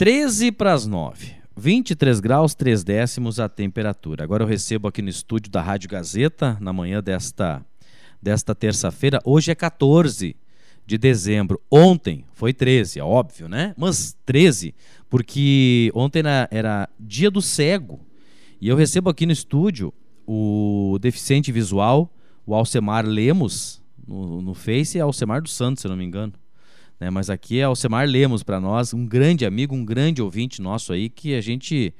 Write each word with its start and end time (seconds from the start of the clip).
13 0.00 0.50
para 0.52 0.72
as 0.72 0.86
9. 0.86 1.34
23 1.54 2.20
graus, 2.20 2.54
3 2.54 2.82
décimos 2.82 3.38
a 3.38 3.50
temperatura. 3.50 4.24
Agora 4.24 4.42
eu 4.42 4.48
recebo 4.48 4.88
aqui 4.88 5.02
no 5.02 5.10
estúdio 5.10 5.52
da 5.52 5.60
Rádio 5.60 5.90
Gazeta, 5.90 6.56
na 6.58 6.72
manhã 6.72 7.02
desta, 7.02 7.62
desta 8.22 8.54
terça-feira. 8.54 9.20
Hoje 9.26 9.50
é 9.50 9.54
14 9.54 10.34
de 10.86 10.96
dezembro. 10.96 11.60
Ontem 11.70 12.24
foi 12.32 12.54
13, 12.54 12.98
é 12.98 13.04
óbvio, 13.04 13.46
né? 13.46 13.74
Mas 13.76 14.16
13, 14.24 14.74
porque 15.10 15.92
ontem 15.94 16.20
era, 16.20 16.48
era 16.50 16.88
dia 16.98 17.30
do 17.30 17.42
cego. 17.42 18.00
E 18.58 18.68
eu 18.70 18.76
recebo 18.76 19.10
aqui 19.10 19.26
no 19.26 19.32
estúdio 19.32 19.92
o 20.26 20.96
deficiente 20.98 21.52
visual, 21.52 22.10
o 22.46 22.54
Alcemar 22.54 23.04
Lemos, 23.04 23.82
no, 24.08 24.40
no 24.40 24.54
Face, 24.54 24.96
é 24.96 25.02
Alcemar 25.02 25.42
dos 25.42 25.54
Santos, 25.54 25.82
se 25.82 25.88
não 25.88 25.94
me 25.94 26.06
engano. 26.06 26.32
Né? 27.00 27.08
Mas 27.08 27.30
aqui 27.30 27.58
é 27.58 27.64
Alcemar 27.64 28.06
Lemos 28.06 28.42
para 28.42 28.60
nós, 28.60 28.92
um 28.92 29.06
grande 29.06 29.46
amigo, 29.46 29.74
um 29.74 29.84
grande 29.84 30.20
ouvinte 30.20 30.60
nosso 30.60 30.92
aí 30.92 31.08
que 31.08 31.34
a 31.34 31.40
gente 31.40 31.94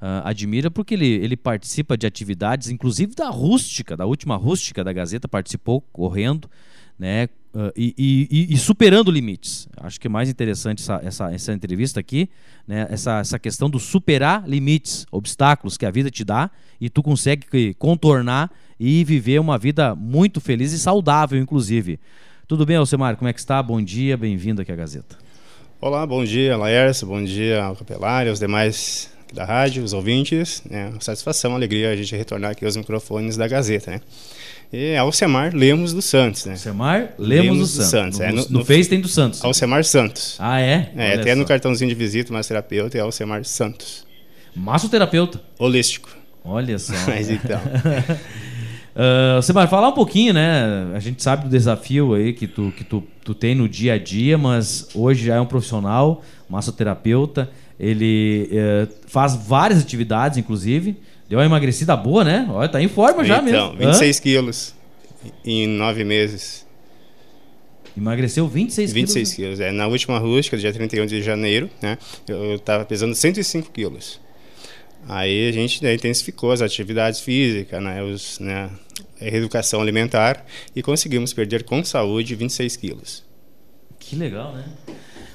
uh, 0.00 0.22
admira 0.24 0.70
porque 0.70 0.94
ele, 0.94 1.08
ele 1.08 1.36
participa 1.36 1.98
de 1.98 2.06
atividades, 2.06 2.68
inclusive 2.68 3.14
da 3.14 3.28
rústica, 3.28 3.96
da 3.96 4.06
última 4.06 4.36
rústica 4.36 4.84
da 4.84 4.92
Gazeta, 4.92 5.26
participou 5.26 5.80
correndo, 5.92 6.48
né? 6.96 7.28
Uh, 7.54 7.70
e, 7.76 7.94
e, 7.96 8.52
e, 8.52 8.58
superando 8.58 9.12
limites. 9.12 9.68
Acho 9.76 10.00
que 10.00 10.08
é 10.08 10.10
mais 10.10 10.28
interessante 10.28 10.82
essa, 10.82 11.00
essa, 11.04 11.32
essa 11.32 11.52
entrevista 11.52 12.00
aqui, 12.00 12.28
né? 12.66 12.88
essa, 12.90 13.20
essa 13.20 13.38
questão 13.38 13.70
do 13.70 13.78
superar 13.78 14.42
limites, 14.44 15.06
obstáculos 15.12 15.76
que 15.76 15.86
a 15.86 15.90
vida 15.92 16.10
te 16.10 16.24
dá 16.24 16.50
e 16.80 16.90
tu 16.90 17.00
consegue 17.00 17.72
contornar 17.74 18.50
e 18.78 19.04
viver 19.04 19.38
uma 19.38 19.56
vida 19.56 19.94
muito 19.94 20.40
feliz 20.40 20.72
e 20.72 20.80
saudável, 20.80 21.40
inclusive. 21.40 22.00
Tudo 22.46 22.66
bem, 22.66 22.76
Alcemar? 22.76 23.16
Como 23.16 23.26
é 23.26 23.32
que 23.32 23.40
está? 23.40 23.62
Bom 23.62 23.80
dia, 23.80 24.18
bem-vindo 24.18 24.60
aqui 24.60 24.70
à 24.70 24.76
Gazeta. 24.76 25.16
Olá, 25.80 26.06
bom 26.06 26.22
dia, 26.22 26.54
Laércio, 26.58 27.06
bom 27.06 27.24
dia 27.24 27.64
ao 27.64 27.74
Capelário, 27.74 28.28
aos 28.28 28.38
demais 28.38 29.10
da 29.32 29.46
rádio, 29.46 29.82
os 29.82 29.94
ouvintes. 29.94 30.62
Né? 30.68 30.92
Satisfação, 31.00 31.54
alegria 31.54 31.90
a 31.90 31.96
gente 31.96 32.14
retornar 32.14 32.50
aqui 32.50 32.66
aos 32.66 32.76
microfones 32.76 33.38
da 33.38 33.48
Gazeta. 33.48 33.92
Né? 33.92 34.00
E 34.70 34.90
é 34.90 34.98
Alcemar 34.98 35.54
Lemos 35.54 35.94
dos 35.94 36.04
Santos, 36.04 36.44
né? 36.44 36.52
Alcemar 36.52 37.14
Lemos, 37.18 37.46
Lemos 37.46 37.76
dos, 37.76 37.86
Santos. 37.86 38.18
Santos. 38.18 38.18
No, 38.18 38.24
é, 38.24 38.32
no, 38.32 38.58
no, 38.58 38.64
Face 38.66 38.90
tem 38.90 39.00
do 39.00 39.08
Santos. 39.08 39.42
Alcemar 39.42 39.82
Santos. 39.82 40.36
Ah, 40.38 40.60
é? 40.60 40.92
É, 40.96 41.14
até 41.14 41.34
no 41.34 41.46
cartãozinho 41.46 41.88
de 41.88 41.94
visita, 41.94 42.30
massoterapeuta, 42.30 42.98
é 42.98 43.00
Alcemar 43.00 43.42
Santos. 43.46 44.06
Massoterapeuta? 44.54 45.40
Holístico. 45.58 46.10
Olha 46.44 46.78
só. 46.78 46.92
Mas 47.08 47.30
então. 47.30 47.58
Uh, 48.94 49.42
você 49.42 49.52
vai 49.52 49.66
falar 49.66 49.88
um 49.88 49.92
pouquinho, 49.92 50.32
né? 50.32 50.92
A 50.94 51.00
gente 51.00 51.22
sabe 51.22 51.44
do 51.44 51.50
desafio 51.50 52.14
aí 52.14 52.32
que 52.32 52.46
tu, 52.46 52.72
que 52.76 52.84
tu, 52.84 53.02
tu 53.24 53.34
tem 53.34 53.54
no 53.54 53.68
dia 53.68 53.94
a 53.94 53.98
dia, 53.98 54.38
mas 54.38 54.88
hoje 54.94 55.26
já 55.26 55.34
é 55.34 55.40
um 55.40 55.46
profissional, 55.46 56.22
massoterapeuta. 56.48 57.50
Ele 57.78 58.48
uh, 58.52 58.88
faz 59.06 59.34
várias 59.34 59.80
atividades, 59.82 60.38
inclusive. 60.38 60.96
Deu 61.28 61.38
uma 61.38 61.44
emagrecida 61.44 61.96
boa, 61.96 62.22
né? 62.22 62.46
Olha, 62.50 62.68
tá 62.68 62.80
em 62.80 62.88
forma 62.88 63.24
já 63.24 63.38
então, 63.38 63.72
mesmo. 63.72 63.78
26 63.78 64.16
Hã? 64.16 64.22
quilos 64.22 64.74
em 65.44 65.66
nove 65.66 66.04
meses. 66.04 66.64
Emagreceu 67.96 68.48
26 68.48 68.92
quilos? 68.92 69.14
26 69.14 69.34
quilos. 69.34 69.60
É, 69.60 69.70
na 69.70 69.86
última 69.86 70.18
rústica, 70.18 70.56
dia 70.56 70.72
31 70.72 71.06
de 71.06 71.22
janeiro, 71.22 71.70
né? 71.80 71.96
Eu 72.26 72.56
estava 72.56 72.84
pesando 72.84 73.14
105 73.14 73.70
quilos. 73.70 74.20
Aí 75.08 75.48
a 75.48 75.52
gente 75.52 75.82
né, 75.82 75.94
intensificou 75.94 76.52
as 76.52 76.62
atividades 76.62 77.20
físicas, 77.20 77.82
né, 77.82 78.02
os, 78.02 78.38
né, 78.38 78.70
a 79.20 79.24
reeducação 79.24 79.80
alimentar 79.80 80.44
e 80.74 80.82
conseguimos 80.82 81.32
perder 81.32 81.64
com 81.64 81.84
saúde 81.84 82.34
26 82.34 82.76
quilos. 82.76 83.24
Que 83.98 84.16
legal, 84.16 84.52
né? 84.52 84.64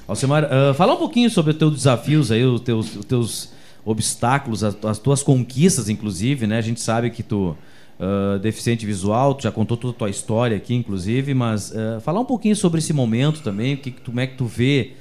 Alcemar, 0.06 0.44
uh, 0.44 0.74
fala 0.74 0.94
um 0.94 0.96
pouquinho 0.96 1.30
sobre 1.30 1.52
os 1.52 1.58
teus 1.58 1.72
desafios 1.72 2.32
aí, 2.32 2.44
os 2.44 2.60
teus, 2.60 2.96
os 2.96 3.04
teus 3.04 3.52
obstáculos, 3.84 4.64
as, 4.64 4.76
as, 4.84 4.98
tuas 4.98 5.22
conquistas, 5.22 5.88
inclusive, 5.88 6.46
né? 6.46 6.58
A 6.58 6.62
gente 6.62 6.80
sabe 6.80 7.10
que 7.10 7.22
tu 7.22 7.56
uh, 7.98 8.38
deficiente 8.40 8.84
visual, 8.84 9.34
tu 9.34 9.44
já 9.44 9.52
contou 9.52 9.76
toda 9.76 9.94
a 9.94 9.96
tua 9.96 10.10
história 10.10 10.56
aqui, 10.56 10.74
inclusive, 10.74 11.32
mas 11.32 11.70
uh, 11.70 12.00
falar 12.00 12.20
um 12.20 12.24
pouquinho 12.24 12.56
sobre 12.56 12.78
esse 12.78 12.92
momento 12.92 13.40
também, 13.40 13.76
que, 13.76 13.92
como 13.92 14.18
é 14.20 14.26
que 14.26 14.36
tu 14.36 14.46
vê 14.46 14.94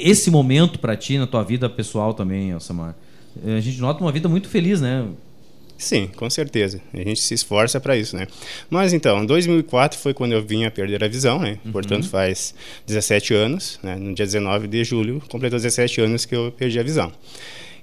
esse 0.00 0.30
momento 0.30 0.78
para 0.78 0.94
ti 0.96 1.16
na 1.16 1.26
tua 1.26 1.42
vida 1.42 1.70
pessoal 1.70 2.12
também, 2.12 2.52
Alcemar. 2.52 2.94
A 3.44 3.60
gente 3.60 3.80
nota 3.80 4.02
uma 4.02 4.12
vida 4.12 4.28
muito 4.28 4.48
feliz, 4.48 4.80
né? 4.80 5.06
Sim, 5.82 6.08
com 6.14 6.30
certeza. 6.30 6.80
A 6.94 6.98
gente 6.98 7.20
se 7.20 7.34
esforça 7.34 7.80
para 7.80 7.96
isso, 7.96 8.16
né? 8.16 8.28
Mas 8.70 8.92
então, 8.92 9.26
2004 9.26 9.98
foi 9.98 10.14
quando 10.14 10.32
eu 10.32 10.40
vim 10.40 10.64
a 10.64 10.70
perder 10.70 11.02
a 11.02 11.08
visão, 11.08 11.40
né? 11.40 11.58
Uhum. 11.64 11.72
Portanto, 11.72 12.08
faz 12.08 12.54
17 12.86 13.34
anos, 13.34 13.80
né? 13.82 13.96
No 13.96 14.14
dia 14.14 14.24
19 14.24 14.68
de 14.68 14.84
julho, 14.84 15.20
completou 15.28 15.58
17 15.58 16.00
anos 16.00 16.24
que 16.24 16.36
eu 16.36 16.52
perdi 16.56 16.78
a 16.78 16.82
visão. 16.84 17.10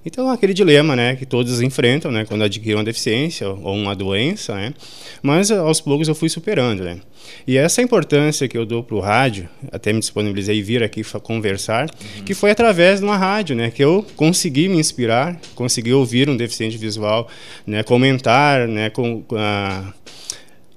Então, 0.05 0.29
aquele 0.29 0.53
dilema, 0.53 0.95
né, 0.95 1.15
que 1.15 1.25
todos 1.25 1.61
enfrentam, 1.61 2.09
né, 2.09 2.25
quando 2.25 2.43
adquirem 2.43 2.75
uma 2.75 2.83
deficiência 2.83 3.49
ou 3.49 3.75
uma 3.75 3.93
doença, 3.93 4.55
né? 4.55 4.73
Mas 5.21 5.51
aos 5.51 5.81
poucos 5.81 6.07
eu 6.07 6.15
fui 6.15 6.29
superando, 6.29 6.83
né? 6.83 6.99
E 7.45 7.57
essa 7.57 7.81
importância 7.81 8.47
que 8.47 8.57
eu 8.57 8.65
dou 8.65 8.81
para 8.81 8.95
o 8.95 8.99
rádio, 8.99 9.49
até 9.71 9.91
me 9.91 9.99
disponibilizei 9.99 10.61
vir 10.61 10.81
aqui 10.81 11.03
conversar, 11.21 11.89
uhum. 11.89 12.23
que 12.23 12.33
foi 12.33 12.49
através 12.49 12.99
de 12.99 13.05
uma 13.05 13.17
rádio, 13.17 13.55
né, 13.55 13.69
que 13.69 13.83
eu 13.83 14.05
consegui 14.15 14.69
me 14.69 14.77
inspirar, 14.77 15.39
consegui 15.53 15.93
ouvir 15.93 16.29
um 16.29 16.37
deficiente 16.37 16.77
visual, 16.77 17.27
né, 17.67 17.83
comentar, 17.83 18.67
né, 18.69 18.89
com, 18.89 19.23
a, 19.33 19.93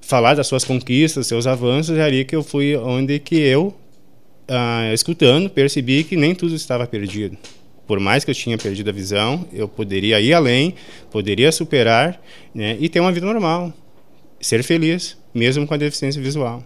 falar 0.01 0.35
das 0.35 0.49
suas 0.49 0.65
conquistas, 0.65 1.29
seus 1.29 1.47
avanços, 1.47 1.97
é 1.97 2.03
ali 2.03 2.25
que 2.25 2.35
eu 2.35 2.43
fui 2.43 2.77
onde 2.77 3.21
que 3.21 3.37
eu, 3.37 3.75
ah, 4.49 4.91
escutando, 4.93 5.49
percebi 5.49 6.03
que 6.03 6.17
nem 6.17 6.35
tudo 6.35 6.57
estava 6.57 6.87
perdido 6.89 7.39
por 7.87 7.99
mais 8.01 8.25
que 8.25 8.31
eu 8.31 8.35
tinha 8.35 8.57
perdido 8.57 8.91
a 8.91 8.93
visão, 8.93 9.47
eu 9.53 9.69
poderia 9.69 10.21
ir 10.21 10.33
além, 10.33 10.75
poderia 11.11 11.51
superar 11.51 12.21
né, 12.55 12.77
e 12.81 12.89
ter 12.89 13.01
uma 13.01 13.13
vida 13.13 13.27
normal, 13.27 13.73
ser 14.41 14.63
feliz, 14.63 15.17
mesmo 15.35 15.67
com 15.67 15.75
a 15.75 15.77
deficiência 15.77 16.21
visual. 16.21 16.65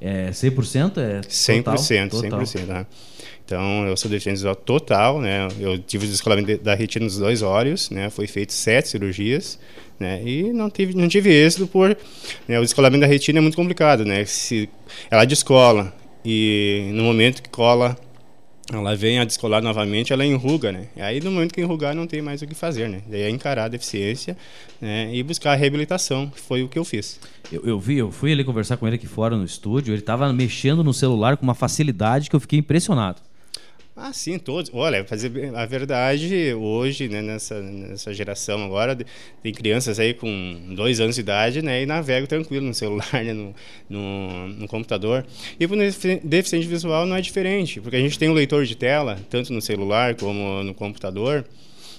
É 0.00 0.30
100%? 0.30 0.98
É 0.98 1.20
total? 1.20 1.74
100%, 1.74 2.10
total. 2.10 2.40
100%. 2.40 2.66
Né? 2.66 2.86
Então, 3.44 3.86
eu 3.86 3.96
sou 3.96 4.10
deficiente 4.10 4.36
visual 4.36 4.56
total, 4.56 5.20
né? 5.20 5.48
Eu 5.58 5.78
tive 5.78 6.04
o 6.04 6.08
descolamento 6.08 6.62
da 6.62 6.74
retina 6.74 7.04
nos 7.04 7.16
dois 7.16 7.42
olhos, 7.42 7.90
né? 7.90 8.10
Foi 8.10 8.26
feito 8.26 8.52
sete 8.52 8.88
cirurgias, 8.88 9.58
né? 9.98 10.20
E 10.24 10.52
não 10.52 10.68
tive, 10.68 10.94
não 10.94 11.08
tive 11.08 11.30
êxito 11.32 11.66
por... 11.66 11.96
Né? 12.46 12.58
O 12.58 12.62
descolamento 12.62 13.02
da 13.02 13.06
retina 13.06 13.38
é 13.38 13.40
muito 13.40 13.56
complicado, 13.56 14.04
né? 14.04 14.24
Se 14.24 14.68
ela 15.10 15.24
descola 15.24 15.94
e 16.24 16.90
no 16.92 17.04
momento 17.04 17.40
que 17.40 17.48
cola 17.48 17.96
ela 18.72 18.96
vem 18.96 19.18
a 19.18 19.24
descolar 19.24 19.62
novamente, 19.62 20.12
ela 20.12 20.24
enruga, 20.24 20.72
né? 20.72 20.86
E 20.96 21.00
aí 21.00 21.20
no 21.20 21.30
momento 21.30 21.54
que 21.54 21.60
enrugar 21.60 21.94
não 21.94 22.06
tem 22.06 22.20
mais 22.20 22.42
o 22.42 22.46
que 22.46 22.54
fazer, 22.54 22.88
né? 22.88 23.00
Daí 23.06 23.22
é 23.22 23.30
encarar 23.30 23.64
a 23.64 23.68
deficiência 23.68 24.36
né? 24.80 25.08
e 25.14 25.22
buscar 25.22 25.52
a 25.52 25.54
reabilitação, 25.54 26.28
que 26.28 26.40
foi 26.40 26.62
o 26.62 26.68
que 26.68 26.78
eu 26.78 26.84
fiz. 26.84 27.20
Eu, 27.52 27.62
eu 27.64 27.78
vi, 27.78 27.98
eu 27.98 28.10
fui 28.10 28.32
ali 28.32 28.42
conversar 28.42 28.76
com 28.76 28.86
ele 28.86 28.96
aqui 28.96 29.06
fora 29.06 29.36
no 29.36 29.44
estúdio, 29.44 29.92
ele 29.92 30.00
estava 30.00 30.32
mexendo 30.32 30.82
no 30.82 30.92
celular 30.92 31.36
com 31.36 31.44
uma 31.44 31.54
facilidade 31.54 32.28
que 32.28 32.34
eu 32.34 32.40
fiquei 32.40 32.58
impressionado. 32.58 33.22
Ah, 33.98 34.12
sim, 34.12 34.38
todos. 34.38 34.70
Olha, 34.74 35.06
fazer 35.06 35.54
a 35.54 35.64
verdade, 35.64 36.52
hoje, 36.52 37.08
né, 37.08 37.22
nessa, 37.22 37.62
nessa 37.62 38.12
geração 38.12 38.62
agora, 38.62 38.94
tem 39.42 39.54
crianças 39.54 39.98
aí 39.98 40.12
com 40.12 40.74
dois 40.74 41.00
anos 41.00 41.14
de 41.14 41.22
idade, 41.22 41.62
né, 41.62 41.82
e 41.82 41.86
navegam 41.86 42.26
tranquilo 42.26 42.66
no 42.66 42.74
celular, 42.74 43.08
né, 43.24 43.32
no, 43.32 43.54
no, 43.88 44.48
no 44.48 44.68
computador. 44.68 45.24
E 45.58 45.66
para 45.66 45.76
o 45.76 46.20
deficiente 46.22 46.66
visual 46.66 47.06
não 47.06 47.16
é 47.16 47.22
diferente, 47.22 47.80
porque 47.80 47.96
a 47.96 48.00
gente 48.00 48.18
tem 48.18 48.28
um 48.28 48.34
leitor 48.34 48.66
de 48.66 48.76
tela, 48.76 49.18
tanto 49.30 49.50
no 49.50 49.62
celular 49.62 50.14
como 50.14 50.62
no 50.62 50.74
computador, 50.74 51.46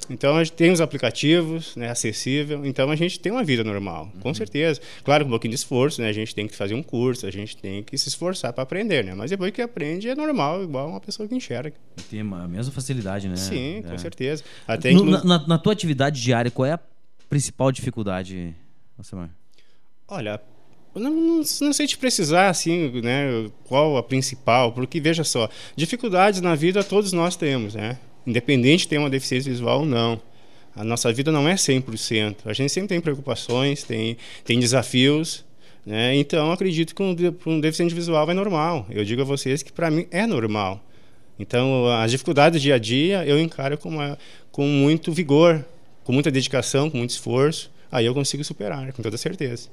então 0.09 0.37
a 0.37 0.43
gente 0.43 0.53
tem 0.53 0.71
os 0.71 0.79
aplicativos, 0.79 1.75
né, 1.75 1.89
acessível. 1.89 2.65
Então 2.65 2.89
a 2.89 2.95
gente 2.95 3.19
tem 3.19 3.31
uma 3.31 3.43
vida 3.43 3.63
normal, 3.63 4.11
com 4.19 4.29
uhum. 4.29 4.33
certeza. 4.33 4.79
Claro, 5.03 5.25
com 5.25 5.29
um 5.29 5.31
pouquinho 5.31 5.51
de 5.51 5.55
esforço, 5.55 6.01
né? 6.01 6.09
A 6.09 6.13
gente 6.13 6.33
tem 6.33 6.47
que 6.47 6.55
fazer 6.55 6.73
um 6.73 6.83
curso, 6.83 7.25
a 7.25 7.31
gente 7.31 7.57
tem 7.57 7.83
que 7.83 7.97
se 7.97 8.07
esforçar 8.07 8.53
para 8.53 8.63
aprender, 8.63 9.03
né? 9.03 9.13
Mas 9.13 9.29
depois 9.29 9.51
que 9.51 9.61
aprende 9.61 10.09
é 10.09 10.15
normal, 10.15 10.63
igual 10.63 10.89
uma 10.89 10.99
pessoa 10.99 11.27
que 11.27 11.35
enxerga. 11.35 11.75
Tem 12.09 12.21
a 12.21 12.47
mesma 12.47 12.71
facilidade, 12.71 13.27
né? 13.27 13.35
Sim, 13.35 13.79
é. 13.79 13.81
com 13.81 13.97
certeza. 13.97 14.43
Até 14.67 14.91
no, 14.91 15.01
inclu... 15.01 15.27
na, 15.27 15.47
na, 15.47 15.57
tua 15.57 15.73
atividade 15.73 16.21
diária, 16.21 16.49
qual 16.49 16.65
é 16.65 16.73
a 16.73 16.79
principal 17.29 17.71
dificuldade, 17.71 18.55
Alcemar? 18.97 19.29
Olha, 20.07 20.41
não, 20.95 21.11
não, 21.11 21.37
não, 21.37 21.73
sei 21.73 21.85
te 21.85 21.97
precisar 21.97 22.49
assim, 22.49 23.01
né, 23.01 23.49
qual 23.65 23.97
a 23.97 24.03
principal, 24.03 24.71
porque 24.71 25.01
veja 25.01 25.23
só, 25.23 25.49
dificuldades 25.75 26.39
na 26.39 26.55
vida 26.55 26.83
todos 26.83 27.11
nós 27.11 27.35
temos, 27.35 27.75
né? 27.75 27.97
Independente 28.27 28.81
de 28.81 28.89
ter 28.89 28.97
uma 28.97 29.09
deficiência 29.09 29.51
visual 29.51 29.79
ou 29.79 29.85
não. 29.85 30.21
A 30.75 30.83
nossa 30.83 31.11
vida 31.11 31.31
não 31.31 31.47
é 31.47 31.55
100%. 31.55 32.35
A 32.45 32.53
gente 32.53 32.71
sempre 32.71 32.89
tem 32.89 33.01
preocupações, 33.01 33.81
tem, 33.83 34.17
tem 34.43 34.59
desafios. 34.59 35.43
Né? 35.83 36.15
Então, 36.17 36.51
acredito 36.51 36.93
que 36.93 37.01
um, 37.01 37.15
um 37.47 37.59
deficiente 37.59 37.95
visual 37.95 38.29
é 38.29 38.33
normal. 38.33 38.85
Eu 38.89 39.03
digo 39.03 39.21
a 39.21 39.25
vocês 39.25 39.63
que, 39.63 39.71
para 39.71 39.89
mim, 39.89 40.05
é 40.11 40.27
normal. 40.27 40.83
Então, 41.39 41.87
as 41.87 42.11
dificuldades 42.11 42.59
do 42.59 42.61
dia 42.61 42.75
a 42.75 42.77
dia 42.77 43.25
eu 43.25 43.39
encaro 43.39 43.77
com, 43.77 43.89
uma, 43.89 44.17
com 44.51 44.67
muito 44.67 45.11
vigor, 45.11 45.65
com 46.03 46.11
muita 46.11 46.29
dedicação, 46.29 46.89
com 46.89 46.97
muito 46.97 47.11
esforço. 47.11 47.71
Aí 47.91 48.05
eu 48.05 48.13
consigo 48.13 48.43
superar, 48.43 48.91
com 48.91 49.01
toda 49.01 49.17
certeza. 49.17 49.69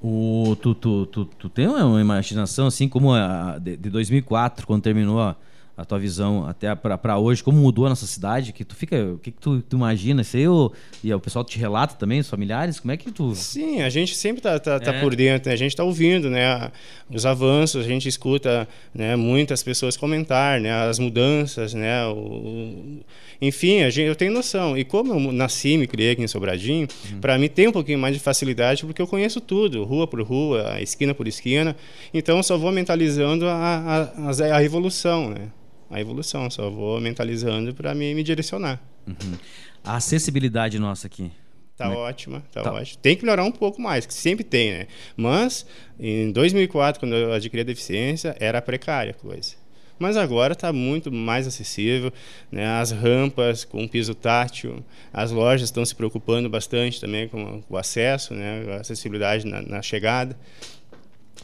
O, 0.00 0.56
tu, 0.62 0.74
tu, 0.74 1.06
tu, 1.06 1.24
tu 1.24 1.48
tem 1.48 1.66
uma 1.66 2.00
imaginação, 2.00 2.68
assim 2.68 2.88
como 2.88 3.12
a 3.12 3.58
de, 3.58 3.76
de 3.76 3.90
2004, 3.90 4.66
quando 4.66 4.82
terminou 4.82 5.20
a 5.20 5.36
a 5.78 5.84
tua 5.84 5.98
visão 5.98 6.44
até 6.44 6.74
para 6.74 7.18
hoje, 7.18 7.42
como 7.42 7.56
mudou 7.56 7.86
a 7.86 7.90
nossa 7.90 8.04
cidade, 8.04 8.52
que 8.52 8.64
tu 8.64 8.74
fica, 8.74 9.12
o 9.12 9.18
que, 9.18 9.30
que 9.30 9.40
tu, 9.40 9.62
tu 9.62 9.76
imagina? 9.76 10.22
Isso 10.22 10.36
o, 10.50 10.72
e 11.04 11.14
o 11.14 11.20
pessoal 11.20 11.44
te 11.44 11.56
relata 11.56 11.94
também, 11.94 12.18
os 12.18 12.28
familiares, 12.28 12.80
como 12.80 12.90
é 12.90 12.96
que 12.96 13.12
tu... 13.12 13.32
Sim, 13.36 13.80
a 13.82 13.88
gente 13.88 14.16
sempre 14.16 14.42
tá, 14.42 14.58
tá, 14.58 14.80
tá 14.80 14.92
é. 14.92 15.00
por 15.00 15.14
dentro, 15.14 15.48
né? 15.48 15.54
a 15.54 15.56
gente 15.56 15.76
tá 15.76 15.84
ouvindo, 15.84 16.28
né, 16.28 16.72
os 17.08 17.24
avanços, 17.24 17.84
a 17.84 17.88
gente 17.88 18.08
escuta, 18.08 18.66
né, 18.92 19.14
muitas 19.14 19.62
pessoas 19.62 19.96
comentar, 19.96 20.60
né, 20.60 20.72
as 20.72 20.98
mudanças, 20.98 21.74
né, 21.74 22.04
o, 22.08 22.98
enfim, 23.40 23.82
a 23.82 23.90
gente, 23.90 24.08
eu 24.08 24.16
tenho 24.16 24.32
noção, 24.32 24.76
e 24.76 24.82
como 24.82 25.14
eu 25.14 25.32
nasci 25.32 25.74
e 25.74 25.78
me 25.78 25.86
criei 25.86 26.10
aqui 26.10 26.22
em 26.22 26.26
Sobradinho, 26.26 26.88
uhum. 27.12 27.20
para 27.20 27.38
mim 27.38 27.46
tem 27.46 27.68
um 27.68 27.72
pouquinho 27.72 28.00
mais 28.00 28.14
de 28.14 28.20
facilidade, 28.20 28.84
porque 28.84 29.00
eu 29.00 29.06
conheço 29.06 29.40
tudo, 29.40 29.84
rua 29.84 30.08
por 30.08 30.20
rua, 30.22 30.82
esquina 30.82 31.14
por 31.14 31.28
esquina, 31.28 31.76
então 32.12 32.36
eu 32.36 32.42
só 32.42 32.58
vou 32.58 32.72
mentalizando 32.72 33.46
a, 33.46 33.52
a, 33.54 34.02
a, 34.02 34.56
a 34.56 34.64
evolução, 34.64 35.30
né 35.30 35.52
a 35.90 36.00
evolução, 36.00 36.50
só 36.50 36.70
vou 36.70 37.00
mentalizando 37.00 37.74
para 37.74 37.94
me, 37.94 38.14
me 38.14 38.22
direcionar. 38.22 38.80
Uhum. 39.06 39.38
A 39.82 39.96
acessibilidade 39.96 40.78
nossa 40.78 41.06
aqui. 41.06 41.30
Tá 41.76 41.86
é? 41.86 41.96
ótima, 41.96 42.42
tá, 42.52 42.62
tá 42.62 42.72
ótima. 42.72 42.98
Tem 43.00 43.16
que 43.16 43.24
melhorar 43.24 43.44
um 43.44 43.52
pouco 43.52 43.80
mais, 43.80 44.04
que 44.04 44.12
sempre 44.12 44.42
tem, 44.42 44.72
né? 44.72 44.86
Mas 45.16 45.64
em 45.98 46.32
2004, 46.32 46.98
quando 46.98 47.14
eu 47.14 47.32
adquiri 47.32 47.62
a 47.62 47.64
deficiência, 47.64 48.36
era 48.40 48.60
precária 48.60 49.12
a 49.12 49.14
coisa. 49.14 49.54
Mas 49.98 50.16
agora 50.16 50.52
está 50.52 50.72
muito 50.72 51.10
mais 51.10 51.46
acessível, 51.46 52.12
né? 52.50 52.66
As 52.66 52.90
rampas 52.90 53.64
com 53.64 53.86
piso 53.88 54.14
tátil, 54.14 54.84
as 55.12 55.30
lojas 55.30 55.68
estão 55.68 55.84
se 55.84 55.94
preocupando 55.94 56.48
bastante 56.48 57.00
também 57.00 57.28
com 57.28 57.62
o 57.68 57.76
acesso, 57.76 58.34
né? 58.34 58.64
A 58.76 58.80
acessibilidade 58.80 59.46
na, 59.46 59.62
na 59.62 59.82
chegada. 59.82 60.36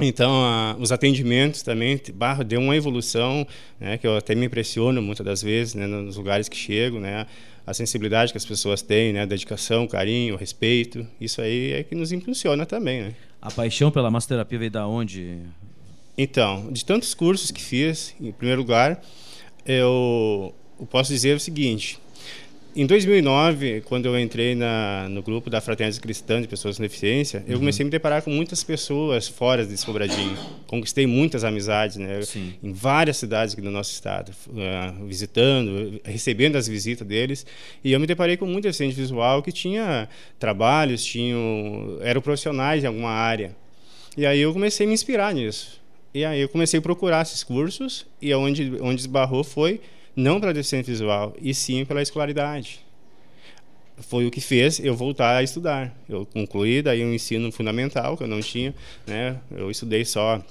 Então, 0.00 0.44
a, 0.44 0.76
os 0.78 0.90
atendimentos 0.90 1.62
também, 1.62 2.00
barro, 2.14 2.42
deu 2.42 2.60
uma 2.60 2.76
evolução, 2.76 3.46
né, 3.78 3.96
que 3.96 4.06
eu 4.06 4.16
até 4.16 4.34
me 4.34 4.46
impressiono 4.46 5.00
muitas 5.00 5.24
das 5.24 5.42
vezes, 5.42 5.74
né, 5.74 5.86
nos 5.86 6.16
lugares 6.16 6.48
que 6.48 6.56
chego, 6.56 6.98
né, 6.98 7.26
a 7.66 7.72
sensibilidade 7.72 8.32
que 8.32 8.38
as 8.38 8.44
pessoas 8.44 8.82
têm, 8.82 9.12
né, 9.12 9.22
a 9.22 9.26
dedicação, 9.26 9.84
o 9.84 9.88
carinho, 9.88 10.34
o 10.34 10.36
respeito, 10.36 11.06
isso 11.20 11.40
aí 11.40 11.72
é 11.72 11.82
que 11.84 11.94
nos 11.94 12.10
impulsiona 12.10 12.66
também, 12.66 13.02
né. 13.02 13.14
A 13.40 13.50
paixão 13.50 13.90
pela 13.90 14.10
massoterapia 14.10 14.58
veio 14.58 14.70
da 14.70 14.86
onde? 14.86 15.38
Então, 16.18 16.72
de 16.72 16.84
tantos 16.84 17.14
cursos 17.14 17.50
que 17.50 17.62
fiz, 17.62 18.16
em 18.20 18.32
primeiro 18.32 18.62
lugar, 18.62 19.00
eu, 19.66 20.54
eu 20.80 20.86
posso 20.86 21.12
dizer 21.12 21.36
o 21.36 21.40
seguinte, 21.40 21.98
em 22.76 22.86
2009, 22.86 23.82
quando 23.82 24.06
eu 24.06 24.18
entrei 24.18 24.54
na, 24.54 25.06
no 25.08 25.22
grupo 25.22 25.48
da 25.48 25.60
Fraternidade 25.60 26.00
Cristã 26.00 26.42
de 26.42 26.48
Pessoas 26.48 26.76
com 26.76 26.82
Deficiência, 26.82 27.40
uhum. 27.40 27.52
eu 27.52 27.58
comecei 27.60 27.82
a 27.82 27.86
me 27.86 27.90
deparar 27.90 28.22
com 28.22 28.30
muitas 28.30 28.64
pessoas 28.64 29.28
fora 29.28 29.64
de 29.64 29.76
Sobradinho. 29.76 30.36
Conquistei 30.66 31.06
muitas 31.06 31.44
amizades, 31.44 31.96
né? 31.96 32.20
Sim. 32.22 32.54
Em 32.60 32.72
várias 32.72 33.16
cidades 33.16 33.54
aqui 33.54 33.62
do 33.62 33.70
nosso 33.70 33.92
estado, 33.92 34.32
uh, 34.48 35.06
visitando, 35.06 36.00
recebendo 36.04 36.56
as 36.56 36.66
visitas 36.66 37.06
deles. 37.06 37.46
E 37.84 37.92
eu 37.92 38.00
me 38.00 38.06
deparei 38.08 38.36
com 38.36 38.46
muita 38.46 38.68
deficiente 38.68 38.96
visual 38.96 39.40
que 39.40 39.52
tinha 39.52 40.08
trabalhos, 40.38 41.04
tinham, 41.04 41.98
eram 42.02 42.20
profissionais 42.20 42.82
em 42.82 42.88
alguma 42.88 43.10
área. 43.10 43.54
E 44.16 44.26
aí 44.26 44.40
eu 44.40 44.52
comecei 44.52 44.84
a 44.84 44.88
me 44.88 44.94
inspirar 44.94 45.32
nisso. 45.32 45.80
E 46.12 46.24
aí 46.24 46.40
eu 46.40 46.48
comecei 46.48 46.78
a 46.78 46.82
procurar 46.82 47.22
esses 47.22 47.42
cursos 47.44 48.06
e 48.20 48.32
onde 48.34 48.78
onde 48.80 49.00
esbarrou 49.00 49.42
foi 49.42 49.80
não 50.16 50.40
pela 50.40 50.52
deficiência 50.52 50.92
visual, 50.92 51.34
e 51.40 51.54
sim 51.54 51.84
pela 51.84 52.02
escolaridade. 52.02 52.80
Foi 53.96 54.26
o 54.26 54.30
que 54.30 54.40
fez 54.40 54.80
eu 54.80 54.96
voltar 54.96 55.36
a 55.36 55.42
estudar. 55.42 55.96
Eu 56.08 56.26
concluí 56.26 56.82
daí 56.82 57.04
um 57.04 57.12
ensino 57.12 57.50
fundamental 57.52 58.16
que 58.16 58.24
eu 58.24 58.28
não 58.28 58.40
tinha, 58.40 58.74
né? 59.06 59.40
Eu 59.50 59.70
estudei 59.70 60.04
só 60.04 60.42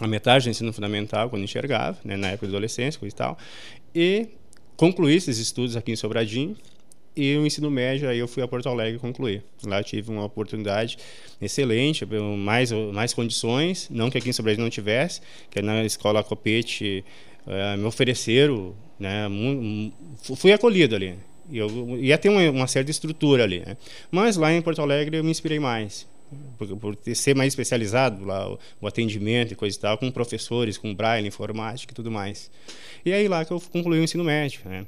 a 0.00 0.06
metade 0.06 0.44
do 0.44 0.50
ensino 0.50 0.72
fundamental 0.72 1.30
quando 1.30 1.44
enxergava, 1.44 1.98
né? 2.04 2.16
na 2.16 2.28
época 2.28 2.46
da 2.46 2.52
adolescência 2.52 2.98
e 3.06 3.12
tal, 3.12 3.38
e 3.94 4.28
concluí 4.76 5.14
esses 5.14 5.38
estudos 5.38 5.76
aqui 5.76 5.92
em 5.92 5.96
Sobradinho. 5.96 6.56
E 7.16 7.36
o 7.36 7.46
ensino 7.46 7.70
médio, 7.70 8.08
aí 8.08 8.18
eu 8.18 8.26
fui 8.26 8.42
a 8.42 8.48
Porto 8.48 8.68
Alegre 8.68 8.98
concluir. 8.98 9.44
Lá 9.62 9.80
tive 9.84 10.10
uma 10.10 10.24
oportunidade 10.24 10.98
excelente, 11.40 12.04
mais, 12.36 12.72
mais 12.72 13.14
condições, 13.14 13.88
não 13.88 14.10
que 14.10 14.18
aqui 14.18 14.30
em 14.30 14.32
Sobradinho 14.32 14.64
não 14.64 14.70
tivesse, 14.70 15.20
que 15.48 15.62
na 15.62 15.84
escola 15.84 16.24
Copete 16.24 17.04
é, 17.46 17.76
me 17.76 17.84
ofereceram 17.84 18.74
né? 18.98 19.28
Fui 20.36 20.52
acolhido 20.52 20.94
ali. 20.94 21.16
Eu 21.52 21.98
ia 21.98 22.16
ter 22.16 22.28
uma, 22.28 22.50
uma 22.50 22.66
certa 22.66 22.90
estrutura 22.90 23.44
ali, 23.44 23.60
né? 23.60 23.76
Mas 24.10 24.36
lá 24.36 24.52
em 24.52 24.62
Porto 24.62 24.80
Alegre 24.80 25.18
eu 25.18 25.24
me 25.24 25.30
inspirei 25.30 25.58
mais. 25.58 26.06
Por, 26.58 26.76
por 26.76 26.98
ser 27.14 27.36
mais 27.36 27.52
especializado 27.52 28.24
lá, 28.24 28.50
o, 28.50 28.58
o, 28.80 28.86
atendimento 28.86 29.52
e 29.52 29.54
coisa 29.54 29.76
e 29.76 29.80
tal, 29.80 29.98
com 29.98 30.10
professores, 30.10 30.76
com 30.78 30.92
braille, 30.92 31.28
informática 31.28 31.92
e 31.92 31.94
tudo 31.94 32.10
mais. 32.10 32.50
E 33.04 33.12
aí 33.12 33.28
lá 33.28 33.44
que 33.44 33.52
eu 33.52 33.60
concluí 33.60 34.00
o 34.00 34.02
ensino 34.02 34.24
médio, 34.24 34.60
né? 34.64 34.86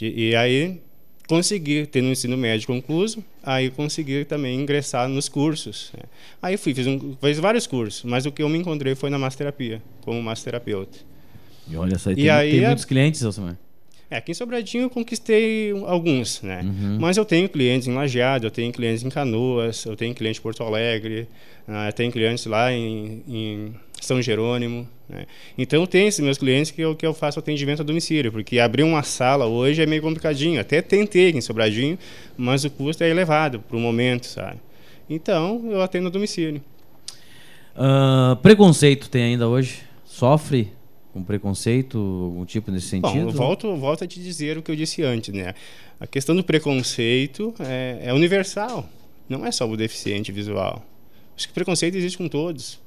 E 0.00 0.36
aí 0.36 0.80
consegui 1.26 1.86
ter 1.86 2.02
no 2.02 2.10
ensino 2.10 2.36
médio 2.36 2.66
concluso, 2.66 3.24
aí 3.42 3.70
consegui 3.70 4.24
também 4.24 4.60
ingressar 4.60 5.08
nos 5.08 5.28
cursos. 5.28 5.90
Né? 5.94 6.04
Aí 6.42 6.56
fui, 6.56 6.74
fiz, 6.74 6.86
um, 6.86 7.16
fiz 7.20 7.38
vários 7.38 7.66
cursos, 7.66 8.04
mas 8.04 8.26
o 8.26 8.32
que 8.32 8.42
eu 8.42 8.48
me 8.48 8.58
encontrei 8.58 8.94
foi 8.94 9.10
na 9.10 9.18
massoterapia, 9.18 9.82
como 10.02 10.22
massoterapeuta. 10.22 10.98
E 11.68 11.76
olha 11.76 11.98
só, 11.98 12.14
tem, 12.14 12.28
aí, 12.28 12.50
tem 12.52 12.60
muitos 12.62 12.84
clientes, 12.84 13.22
Elsamar. 13.22 13.56
É, 14.10 14.18
aqui 14.18 14.32
em 14.32 14.34
Sobradinho 14.34 14.84
eu 14.84 14.90
conquistei 14.90 15.72
alguns, 15.86 16.42
né? 16.42 16.60
Uhum. 16.62 16.98
Mas 17.00 17.16
eu 17.16 17.24
tenho 17.24 17.48
clientes 17.48 17.88
em 17.88 17.94
Lajeado, 17.94 18.46
eu 18.46 18.50
tenho 18.50 18.72
clientes 18.72 19.02
em 19.02 19.08
Canoas, 19.08 19.84
eu 19.84 19.96
tenho 19.96 20.14
cliente 20.14 20.38
em 20.38 20.42
Porto 20.42 20.62
Alegre, 20.62 21.26
uh, 21.66 21.86
eu 21.86 21.92
tenho 21.92 22.12
clientes 22.12 22.44
lá 22.46 22.72
em, 22.72 23.22
em 23.26 23.74
São 24.00 24.20
Jerônimo. 24.20 24.86
Né? 25.08 25.26
Então 25.56 25.84
tenho 25.86 26.06
esses 26.06 26.20
meus 26.20 26.38
clientes 26.38 26.70
que 26.70 26.82
eu, 26.82 26.94
que 26.94 27.04
eu 27.04 27.14
faço 27.14 27.38
atendimento 27.38 27.80
a 27.80 27.84
domicílio, 27.84 28.30
porque 28.30 28.58
abrir 28.58 28.82
uma 28.82 29.02
sala 29.02 29.46
hoje 29.46 29.82
é 29.82 29.86
meio 29.86 30.02
complicadinho. 30.02 30.60
Até 30.60 30.82
tentei 30.82 31.30
aqui 31.30 31.38
em 31.38 31.40
Sobradinho, 31.40 31.98
mas 32.36 32.64
o 32.64 32.70
custo 32.70 33.02
é 33.02 33.08
elevado 33.08 33.60
para 33.60 33.76
o 33.76 33.80
momento, 33.80 34.26
sabe? 34.26 34.60
Então 35.08 35.64
eu 35.70 35.80
atendo 35.80 36.08
a 36.08 36.10
domicílio. 36.10 36.62
Uh, 37.74 38.36
preconceito 38.36 39.08
tem 39.08 39.24
ainda 39.24 39.48
hoje? 39.48 39.80
Sofre 40.04 40.70
com 41.14 41.22
preconceito, 41.22 41.96
algum 41.96 42.44
tipo 42.44 42.72
nesse 42.72 42.88
sentido? 42.88 43.26
Bom, 43.26 43.30
volto, 43.30 43.76
volto 43.76 44.02
a 44.02 44.06
te 44.06 44.20
dizer 44.20 44.58
o 44.58 44.62
que 44.62 44.70
eu 44.70 44.76
disse 44.76 45.00
antes, 45.02 45.32
né? 45.32 45.54
A 46.00 46.06
questão 46.08 46.34
do 46.34 46.42
preconceito 46.42 47.54
é, 47.60 48.00
é 48.02 48.12
universal, 48.12 48.86
não 49.28 49.46
é 49.46 49.52
só 49.52 49.66
o 49.66 49.76
deficiente 49.76 50.32
visual. 50.32 50.84
Acho 51.36 51.46
que 51.46 51.54
preconceito 51.54 51.96
existe 51.96 52.18
com 52.18 52.28
todos 52.28 52.82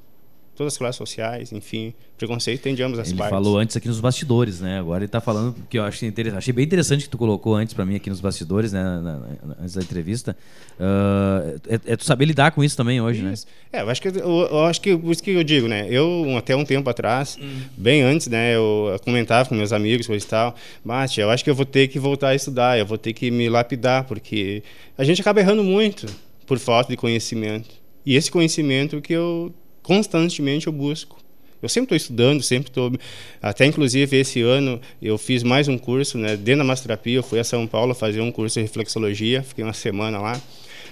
todas 0.58 0.74
as 0.74 0.78
classes 0.78 0.96
sociais, 0.96 1.52
enfim, 1.52 1.94
preconceito 2.18 2.60
tem 2.60 2.74
de 2.74 2.82
ambas 2.82 2.98
as 2.98 3.08
ele 3.08 3.16
partes. 3.16 3.32
Ele 3.32 3.44
falou 3.44 3.58
antes 3.58 3.76
aqui 3.76 3.86
nos 3.86 4.00
bastidores, 4.00 4.60
né? 4.60 4.80
Agora 4.80 4.98
ele 4.98 5.06
está 5.06 5.20
falando 5.20 5.54
que 5.70 5.78
eu 5.78 5.84
achei 5.84 6.12
achei 6.36 6.52
bem 6.52 6.64
interessante 6.64 7.04
que 7.04 7.08
tu 7.08 7.16
colocou 7.16 7.54
antes 7.54 7.72
para 7.72 7.86
mim 7.86 7.94
aqui 7.94 8.10
nos 8.10 8.20
bastidores, 8.20 8.72
né? 8.72 8.82
Na, 8.82 9.00
na, 9.00 9.56
antes 9.60 9.74
da 9.74 9.80
entrevista. 9.80 10.36
Uh, 10.78 11.60
é, 11.68 11.92
é, 11.92 11.96
tu 11.96 12.04
saber 12.04 12.24
lidar 12.24 12.50
com 12.50 12.64
isso 12.64 12.76
também 12.76 13.00
hoje, 13.00 13.22
né? 13.22 13.32
isso. 13.32 13.46
né? 13.72 13.78
É, 13.78 13.82
eu 13.82 13.88
acho 13.88 14.02
que 14.02 14.08
eu, 14.08 14.14
eu, 14.18 14.64
acho 14.64 14.80
que 14.80 14.90
isso 14.90 15.22
que 15.22 15.30
eu 15.30 15.44
digo, 15.44 15.68
né? 15.68 15.86
Eu 15.88 16.36
até 16.36 16.56
um 16.56 16.64
tempo 16.64 16.90
atrás, 16.90 17.38
hum. 17.40 17.60
bem 17.76 18.02
antes, 18.02 18.26
né? 18.26 18.56
Eu 18.56 18.98
comentava 19.04 19.48
com 19.48 19.54
meus 19.54 19.72
amigos 19.72 20.08
coisa 20.08 20.24
e 20.24 20.28
tal, 20.28 20.56
mas 20.84 21.16
eu 21.16 21.30
acho 21.30 21.44
que 21.44 21.50
eu 21.50 21.54
vou 21.54 21.66
ter 21.66 21.86
que 21.86 22.00
voltar 22.00 22.30
a 22.30 22.34
estudar, 22.34 22.76
eu 22.76 22.84
vou 22.84 22.98
ter 22.98 23.12
que 23.12 23.30
me 23.30 23.48
lapidar 23.48 24.04
porque 24.04 24.64
a 24.96 25.04
gente 25.04 25.20
acaba 25.20 25.38
errando 25.38 25.62
muito 25.62 26.06
por 26.46 26.58
falta 26.58 26.90
de 26.90 26.96
conhecimento. 26.96 27.70
E 28.04 28.16
esse 28.16 28.30
conhecimento 28.30 29.00
que 29.00 29.12
eu 29.12 29.54
constantemente 29.88 30.66
eu 30.66 30.72
busco. 30.72 31.18
Eu 31.62 31.68
sempre 31.68 31.86
estou 31.86 31.96
estudando, 31.96 32.42
sempre 32.42 32.68
estou. 32.68 32.92
Até 33.40 33.64
inclusive 33.64 34.18
esse 34.18 34.42
ano 34.42 34.78
eu 35.00 35.16
fiz 35.16 35.42
mais 35.42 35.66
um 35.66 35.78
curso, 35.78 36.18
né? 36.18 36.36
Dentro 36.36 36.58
da 36.58 36.64
massoterapia, 36.64 37.16
eu 37.16 37.22
fui 37.22 37.40
a 37.40 37.44
São 37.44 37.66
Paulo 37.66 37.94
fazer 37.94 38.20
um 38.20 38.30
curso 38.30 38.60
de 38.60 38.60
reflexologia, 38.60 39.42
fiquei 39.42 39.64
uma 39.64 39.72
semana 39.72 40.20
lá. 40.20 40.40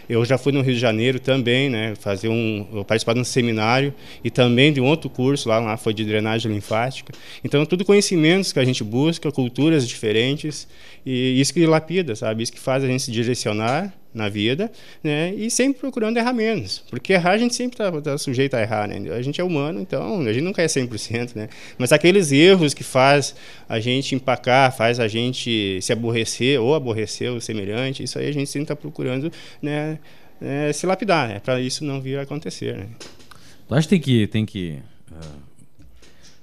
Eu 0.08 0.24
já 0.24 0.38
fui 0.38 0.50
no 0.50 0.62
Rio 0.62 0.74
de 0.74 0.80
Janeiro 0.80 1.20
também, 1.20 1.68
né? 1.68 1.94
Fazer 1.96 2.28
um, 2.28 2.84
participar 2.86 3.12
de 3.12 3.20
um 3.20 3.24
seminário 3.24 3.92
e 4.24 4.30
também 4.30 4.72
de 4.72 4.80
um 4.80 4.86
outro 4.86 5.10
curso 5.10 5.46
lá, 5.48 5.58
lá 5.58 5.76
foi 5.76 5.92
de 5.92 6.04
drenagem 6.04 6.50
linfática. 6.50 7.12
Então 7.44 7.66
tudo 7.66 7.84
conhecimentos 7.84 8.50
que 8.50 8.58
a 8.58 8.64
gente 8.64 8.82
busca, 8.82 9.30
culturas 9.30 9.86
diferentes 9.86 10.66
e 11.04 11.38
isso 11.38 11.52
que 11.52 11.66
lapida, 11.66 12.16
sabe? 12.16 12.42
Isso 12.42 12.52
que 12.52 12.60
faz 12.60 12.82
a 12.82 12.86
gente 12.86 13.02
se 13.02 13.12
direcionar 13.12 13.92
na 14.16 14.28
vida, 14.28 14.72
né? 15.04 15.32
E 15.34 15.50
sempre 15.50 15.78
procurando 15.78 16.16
errar 16.16 16.32
menos, 16.32 16.82
porque 16.90 17.12
errar 17.12 17.32
a 17.32 17.38
gente 17.38 17.54
sempre 17.54 17.74
está 17.74 18.00
tá 18.00 18.18
sujeito 18.18 18.54
a 18.54 18.62
errar, 18.62 18.88
né? 18.88 19.12
A 19.12 19.20
gente 19.20 19.40
é 19.40 19.44
humano, 19.44 19.80
então 19.80 20.20
a 20.22 20.32
gente 20.32 20.42
nunca 20.42 20.62
é 20.62 20.66
100%, 20.66 21.36
né? 21.36 21.48
Mas 21.78 21.92
aqueles 21.92 22.32
erros 22.32 22.72
que 22.72 22.82
faz 22.82 23.34
a 23.68 23.78
gente 23.78 24.14
empacar, 24.14 24.74
faz 24.74 24.98
a 24.98 25.06
gente 25.06 25.78
se 25.82 25.92
aborrecer 25.92 26.60
ou 26.60 26.74
aborrecer 26.74 27.30
o 27.30 27.40
semelhante, 27.40 28.02
isso 28.02 28.18
aí 28.18 28.26
a 28.26 28.32
gente 28.32 28.48
sempre 28.48 28.64
está 28.64 28.74
procurando, 28.74 29.30
né? 29.60 29.98
É, 30.40 30.72
se 30.72 30.86
lapidar, 30.86 31.28
né? 31.28 31.40
Para 31.40 31.60
isso 31.60 31.84
não 31.84 32.00
vir 32.00 32.18
a 32.18 32.22
acontecer, 32.22 32.76
né? 32.76 32.86
Tu 33.68 33.74
acha 33.74 33.88
que 33.88 33.90
tem 33.90 34.00
que 34.00 34.26
tem 34.26 34.46
que 34.46 34.78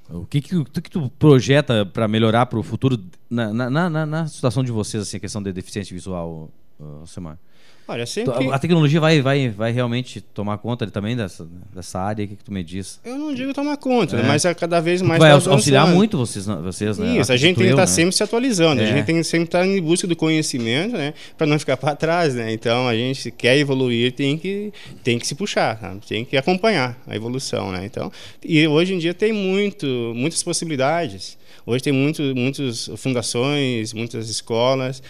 uh, 0.10 0.20
o 0.20 0.26
que 0.26 0.42
que, 0.42 0.56
o 0.56 0.66
que 0.66 0.90
tu 0.90 1.10
projeta 1.18 1.86
para 1.86 2.08
melhorar 2.08 2.46
para 2.46 2.60
o 2.60 2.64
futuro 2.64 3.00
na, 3.30 3.54
na, 3.54 3.90
na, 3.90 4.06
na, 4.06 4.28
situação 4.28 4.64
de 4.64 4.72
vocês 4.72 5.02
assim 5.02 5.18
a 5.18 5.20
questão 5.20 5.42
da 5.42 5.50
deficiência 5.52 5.94
visual, 5.96 6.52
uh, 6.80 7.08
Semar? 7.08 7.40
Olha, 7.86 8.06
sempre... 8.06 8.50
A 8.50 8.58
tecnologia 8.58 9.00
vai, 9.00 9.22
vai, 9.22 9.50
vai 9.50 9.72
realmente 9.72 10.22
tomar 10.22 10.58
conta 10.58 10.88
também 10.88 11.18
dessa, 11.18 11.46
dessa 11.74 12.00
área 12.00 12.26
que, 12.26 12.36
tu 12.36 12.52
me 12.52 12.64
diz? 12.64 13.00
Eu 13.04 13.18
não 13.18 13.34
digo 13.34 13.54
tomar 13.54 13.76
conta, 13.76 14.16
né? 14.16 14.24
é. 14.24 14.26
mas 14.26 14.46
é 14.46 14.54
cada 14.54 14.80
vez 14.80 15.02
mais... 15.02 15.20
Vai 15.20 15.38
tá 15.38 15.50
auxiliar 15.52 15.88
muito 15.88 16.18
vocês, 16.18 16.46
vocês 16.46 16.98
né? 16.98 17.18
Isso, 17.18 17.32
a 17.32 17.36
gente 17.36 17.58
tem 17.58 17.66
que 17.66 17.72
estar 17.72 17.76
tá 17.76 17.82
né? 17.82 17.88
sempre 17.88 18.16
se 18.16 18.24
atualizando, 18.24 18.82
é. 18.82 18.86
a 18.86 18.96
gente 18.96 19.06
tem 19.06 19.18
que 19.18 19.24
sempre 19.26 19.46
estar 19.46 19.60
tá 19.60 19.68
em 19.68 19.82
busca 19.82 20.08
do 20.08 20.16
conhecimento, 20.16 20.96
né? 20.96 21.14
Para 21.38 21.46
não 21.46 21.60
ficar 21.60 21.76
para 21.76 21.94
trás, 21.94 22.34
né? 22.36 22.54
Então, 22.54 22.88
a 22.88 22.96
gente 22.96 23.30
quer 23.32 23.58
evoluir, 23.58 24.14
tem 24.14 24.38
que, 24.38 24.72
tem 25.04 25.20
que 25.20 25.28
se 25.28 25.36
puxar, 25.36 25.78
tá? 25.78 25.94
tem 26.08 26.24
que 26.24 26.38
acompanhar 26.38 26.98
a 27.06 27.16
evolução, 27.16 27.72
né? 27.72 27.86
Então, 27.86 28.10
e 28.42 28.66
hoje 28.66 28.94
em 28.94 28.98
dia 28.98 29.14
tem 29.14 29.34
muito, 29.34 29.86
muitas 30.16 30.42
possibilidades. 30.42 31.38
Hoje 31.66 31.84
tem 31.84 31.94
muito, 31.94 32.22
muitas 32.36 32.90
fundações, 32.98 33.94
muitas 33.94 34.30
escolas 34.30 35.02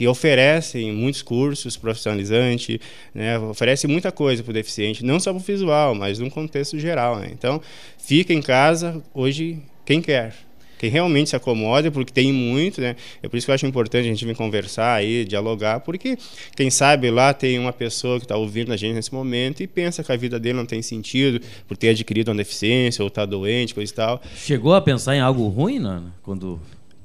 que 0.00 0.08
oferecem 0.08 0.90
muitos 0.94 1.20
cursos 1.20 1.76
profissionalizantes, 1.76 2.78
né, 3.14 3.38
oferece 3.38 3.86
muita 3.86 4.10
coisa 4.10 4.42
para 4.42 4.48
o 4.50 4.54
deficiente, 4.54 5.04
não 5.04 5.20
só 5.20 5.30
para 5.30 5.42
o 5.42 5.44
visual, 5.44 5.94
mas 5.94 6.18
num 6.18 6.30
contexto 6.30 6.78
geral. 6.78 7.18
Né? 7.18 7.28
Então, 7.30 7.60
fica 7.98 8.32
em 8.32 8.40
casa 8.40 9.02
hoje 9.12 9.58
quem 9.84 10.00
quer 10.00 10.34
quem 10.78 10.88
realmente 10.88 11.28
se 11.28 11.36
acomoda, 11.36 11.90
porque 11.90 12.10
tem 12.10 12.32
muito, 12.32 12.80
né? 12.80 12.96
É 13.22 13.28
por 13.28 13.36
isso 13.36 13.46
que 13.46 13.50
eu 13.50 13.54
acho 13.54 13.66
importante 13.66 14.06
a 14.06 14.08
gente 14.08 14.24
vir 14.24 14.34
conversar 14.34 14.94
aí, 14.94 15.26
dialogar, 15.26 15.80
porque 15.80 16.16
quem 16.56 16.70
sabe 16.70 17.10
lá 17.10 17.34
tem 17.34 17.58
uma 17.58 17.70
pessoa 17.70 18.18
que 18.18 18.24
está 18.24 18.34
ouvindo 18.34 18.72
a 18.72 18.78
gente 18.78 18.94
nesse 18.94 19.12
momento 19.12 19.62
e 19.62 19.66
pensa 19.66 20.02
que 20.02 20.10
a 20.10 20.16
vida 20.16 20.40
dele 20.40 20.56
não 20.56 20.64
tem 20.64 20.80
sentido 20.80 21.38
por 21.68 21.76
ter 21.76 21.90
adquirido 21.90 22.28
uma 22.28 22.36
deficiência 22.36 23.02
ou 23.02 23.08
está 23.08 23.26
doente, 23.26 23.74
coisa 23.74 23.92
e 23.92 23.94
tal. 23.94 24.22
Chegou 24.34 24.74
a 24.74 24.80
pensar 24.80 25.14
em 25.14 25.20
algo 25.20 25.46
ruim, 25.48 25.78
Nana, 25.78 26.14
quando 26.22 26.58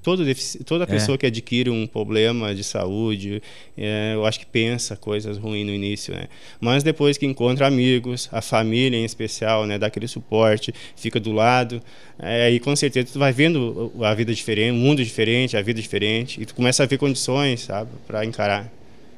todo 0.05 0.24
toda 0.63 0.83
é. 0.83 0.88
pessoa 0.88 1.15
é. 1.15 1.17
que 1.17 1.25
adquire 1.25 1.71
um 1.71 1.88
problema 1.88 2.53
de 2.53 2.63
saúde, 2.63 3.41
é, 3.75 4.12
eu 4.13 4.24
acho 4.24 4.39
que 4.39 4.45
pensa 4.45 4.95
coisas 4.95 5.35
ruins 5.35 5.65
no 5.65 5.74
início, 5.74 6.13
né? 6.13 6.27
Mas 6.62 6.83
depois 6.83 7.17
que 7.17 7.25
encontra 7.25 7.65
amigos, 7.65 8.29
a 8.31 8.39
família 8.39 9.00
em 9.00 9.03
especial, 9.03 9.65
né, 9.65 9.79
dá 9.79 9.88
aquele 9.88 10.07
suporte, 10.07 10.71
fica 10.95 11.19
do 11.19 11.31
lado, 11.31 11.81
é, 12.19 12.43
aí 12.43 12.59
com 12.59 12.75
certeza 12.75 13.07
tu 13.13 13.17
vai 13.17 13.33
vendo 13.33 13.91
a 14.00 14.13
vida 14.13 14.31
diferente, 14.31 14.71
o 14.71 14.75
mundo 14.75 15.03
diferente, 15.03 15.57
a 15.57 15.62
vida 15.63 15.81
diferente, 15.81 16.39
e 16.39 16.45
tu 16.45 16.53
começa 16.53 16.83
a 16.83 16.85
ver 16.85 17.00
condições, 17.00 17.62
sabe, 17.62 17.89
para 18.05 18.24
encarar. 18.24 18.71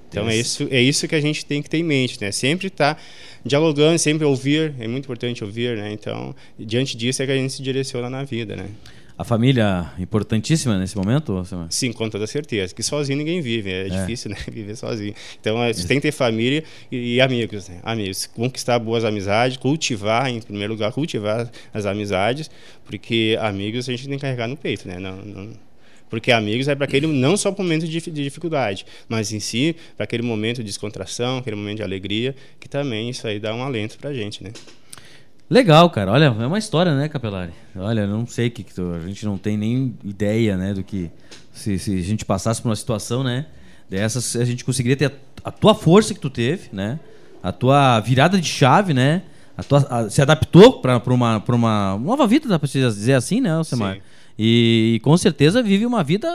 Então 0.09 0.29
é 0.29 0.37
isso, 0.37 0.69
é 0.71 0.81
isso 0.81 1.05
que 1.05 1.15
a 1.15 1.19
gente 1.19 1.45
tem 1.45 1.61
que 1.61 1.69
ter 1.69 1.79
em 1.79 1.83
mente, 1.83 2.17
né? 2.21 2.31
Sempre 2.31 2.67
estar 2.67 2.95
tá 2.95 3.01
dialogando, 3.43 3.99
sempre 3.99 4.25
ouvir, 4.25 4.73
é 4.79 4.87
muito 4.87 5.03
importante 5.03 5.43
ouvir, 5.43 5.75
né? 5.75 5.91
Então, 5.91 6.33
diante 6.57 6.95
disso 6.95 7.21
é 7.21 7.25
que 7.25 7.31
a 7.33 7.35
gente 7.35 7.51
se 7.51 7.61
direciona 7.61 8.09
na 8.09 8.23
vida, 8.23 8.55
né? 8.55 8.69
A 9.17 9.23
família 9.23 9.91
importantíssima 9.97 10.77
nesse 10.77 10.95
momento? 10.95 11.41
Sim, 11.71 11.91
com 11.91 12.07
toda 12.07 12.27
certeza. 12.27 12.75
Que 12.75 12.83
sozinho 12.83 13.17
ninguém 13.17 13.41
vive. 13.41 13.71
É, 13.71 13.87
é. 13.87 13.89
difícil, 13.89 14.29
né? 14.31 14.37
Viver 14.51 14.75
sozinho. 14.75 15.13
Então, 15.39 15.61
é, 15.63 15.73
você 15.73 15.87
tem 15.87 15.97
que 15.97 16.03
ter 16.03 16.11
família 16.11 16.63
e, 16.91 17.15
e, 17.15 17.21
amigos, 17.21 17.67
né? 17.67 17.79
Amigos. 17.81 18.27
Conquistar 18.27 18.77
boas 18.77 19.03
amizades, 19.03 19.57
cultivar, 19.57 20.29
em 20.29 20.39
primeiro 20.39 20.73
lugar, 20.73 20.91
cultivar 20.91 21.49
as 21.73 21.85
amizades, 21.87 22.51
porque 22.85 23.35
amigos 23.41 23.89
a 23.89 23.91
gente 23.91 24.07
tem 24.07 24.17
que 24.17 24.21
carregar 24.21 24.47
no 24.47 24.55
peito, 24.55 24.87
né? 24.87 24.99
Não, 24.99 25.15
não, 25.17 25.53
porque 26.09 26.31
amigos 26.31 26.67
é 26.67 26.75
para 26.75 26.85
aquele 26.85 27.07
não 27.07 27.35
só 27.35 27.53
momento 27.57 27.87
de, 27.87 27.99
de 27.99 28.23
dificuldade, 28.23 28.85
mas 29.09 29.33
em 29.33 29.39
si 29.39 29.75
para 29.95 30.03
aquele 30.05 30.23
momento 30.23 30.57
de 30.57 30.63
descontração, 30.63 31.39
aquele 31.39 31.55
momento 31.55 31.77
de 31.77 31.83
alegria, 31.83 32.35
que 32.59 32.69
também 32.69 33.09
isso 33.09 33.27
aí 33.27 33.39
dá 33.39 33.53
um 33.53 33.63
alento 33.63 33.97
para 33.97 34.11
a 34.11 34.13
gente, 34.13 34.43
né? 34.43 34.51
Legal, 35.49 35.89
cara. 35.89 36.11
Olha, 36.11 36.25
é 36.25 36.45
uma 36.45 36.57
história, 36.57 36.93
né, 36.93 37.07
Capelari? 37.07 37.53
Olha, 37.75 38.05
não 38.05 38.27
sei 38.27 38.49
que, 38.49 38.63
que 38.63 38.73
tu, 38.73 38.93
a 38.93 39.07
gente 39.07 39.25
não 39.25 39.37
tem 39.37 39.57
nem 39.57 39.95
ideia, 40.03 40.57
né, 40.57 40.73
do 40.73 40.83
que 40.83 41.09
se, 41.53 41.79
se 41.79 41.97
a 41.97 42.03
gente 42.03 42.25
passasse 42.25 42.61
por 42.61 42.67
uma 42.67 42.75
situação, 42.75 43.23
né, 43.23 43.45
dessas, 43.89 44.35
a 44.35 44.43
gente 44.43 44.65
conseguiria 44.65 44.97
ter 44.97 45.05
a, 45.05 45.49
a 45.49 45.51
tua 45.51 45.73
força 45.73 46.13
que 46.13 46.19
tu 46.19 46.29
teve, 46.29 46.69
né, 46.73 46.99
a 47.41 47.51
tua 47.53 47.99
virada 48.01 48.39
de 48.39 48.47
chave, 48.47 48.93
né, 48.93 49.23
a 49.57 49.63
tua, 49.63 49.87
a, 49.89 50.09
se 50.09 50.21
adaptou 50.21 50.81
para 50.81 51.01
uma, 51.07 51.41
uma 51.47 51.97
nova 51.97 52.27
vida, 52.27 52.49
dá 52.49 52.59
para 52.59 52.67
dizer 52.67 53.13
assim, 53.13 53.39
né, 53.39 53.51
Alcemar? 53.51 53.95
Sim. 53.95 54.01
E, 54.37 54.93
e, 54.95 54.99
com 54.99 55.17
certeza 55.17 55.63
vive 55.63 55.85
uma 55.85 56.03
vida 56.03 56.29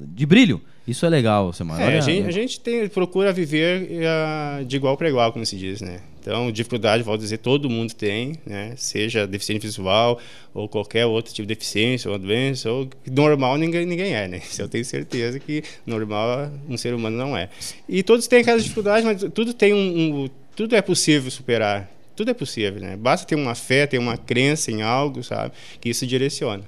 de 0.00 0.24
brilho. 0.24 0.60
Isso 0.86 1.04
é 1.04 1.08
legal, 1.08 1.52
Semana. 1.52 1.82
É, 1.82 1.98
a 1.98 2.00
gente, 2.00 2.26
a 2.26 2.30
gente 2.30 2.60
tem, 2.60 2.88
procura 2.88 3.32
viver 3.32 3.90
uh, 3.90 4.64
de 4.64 4.76
igual 4.76 4.96
para 4.96 5.08
igual, 5.08 5.32
como 5.32 5.44
se 5.44 5.56
diz, 5.56 5.82
né? 5.82 6.00
Então, 6.20 6.50
dificuldade, 6.50 7.02
vou 7.02 7.16
dizer, 7.16 7.38
todo 7.38 7.68
mundo 7.68 7.92
tem, 7.94 8.34
né? 8.46 8.74
Seja 8.76 9.26
deficiente 9.26 9.66
visual 9.66 10.18
ou 10.54 10.68
qualquer 10.68 11.04
outro 11.06 11.32
tipo 11.32 11.46
de 11.46 11.54
deficiência 11.54 12.10
ou 12.10 12.18
doença, 12.18 12.70
ou 12.70 12.88
normal 13.10 13.58
ninguém, 13.58 13.84
ninguém 13.84 14.14
é, 14.14 14.28
né? 14.28 14.38
Isso 14.44 14.62
eu 14.62 14.68
tenho 14.68 14.84
certeza 14.84 15.38
que 15.38 15.62
normal 15.86 16.50
um 16.68 16.76
ser 16.76 16.94
humano 16.94 17.16
não 17.16 17.36
é. 17.36 17.50
E 17.88 18.02
todos 18.02 18.26
têm 18.26 18.40
aquelas 18.40 18.62
dificuldades, 18.62 19.04
mas 19.04 19.22
tudo 19.34 19.52
tem 19.52 19.74
um, 19.74 20.22
um 20.24 20.28
tudo 20.56 20.74
é 20.74 20.82
possível 20.82 21.30
superar. 21.30 21.90
Tudo 22.16 22.30
é 22.30 22.34
possível, 22.34 22.80
né? 22.80 22.96
Basta 22.96 23.26
ter 23.26 23.34
uma 23.34 23.54
fé, 23.54 23.86
ter 23.86 23.98
uma 23.98 24.16
crença 24.16 24.70
em 24.70 24.82
algo, 24.82 25.22
sabe? 25.22 25.52
Que 25.80 25.90
isso 25.90 26.06
direciona. 26.06 26.64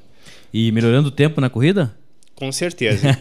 E 0.53 0.73
melhorando 0.73 1.09
o 1.09 1.13
tempo 1.13 1.41
na 1.41 1.49
corrida? 1.49 1.95
Com 2.41 2.51
certeza. 2.51 3.07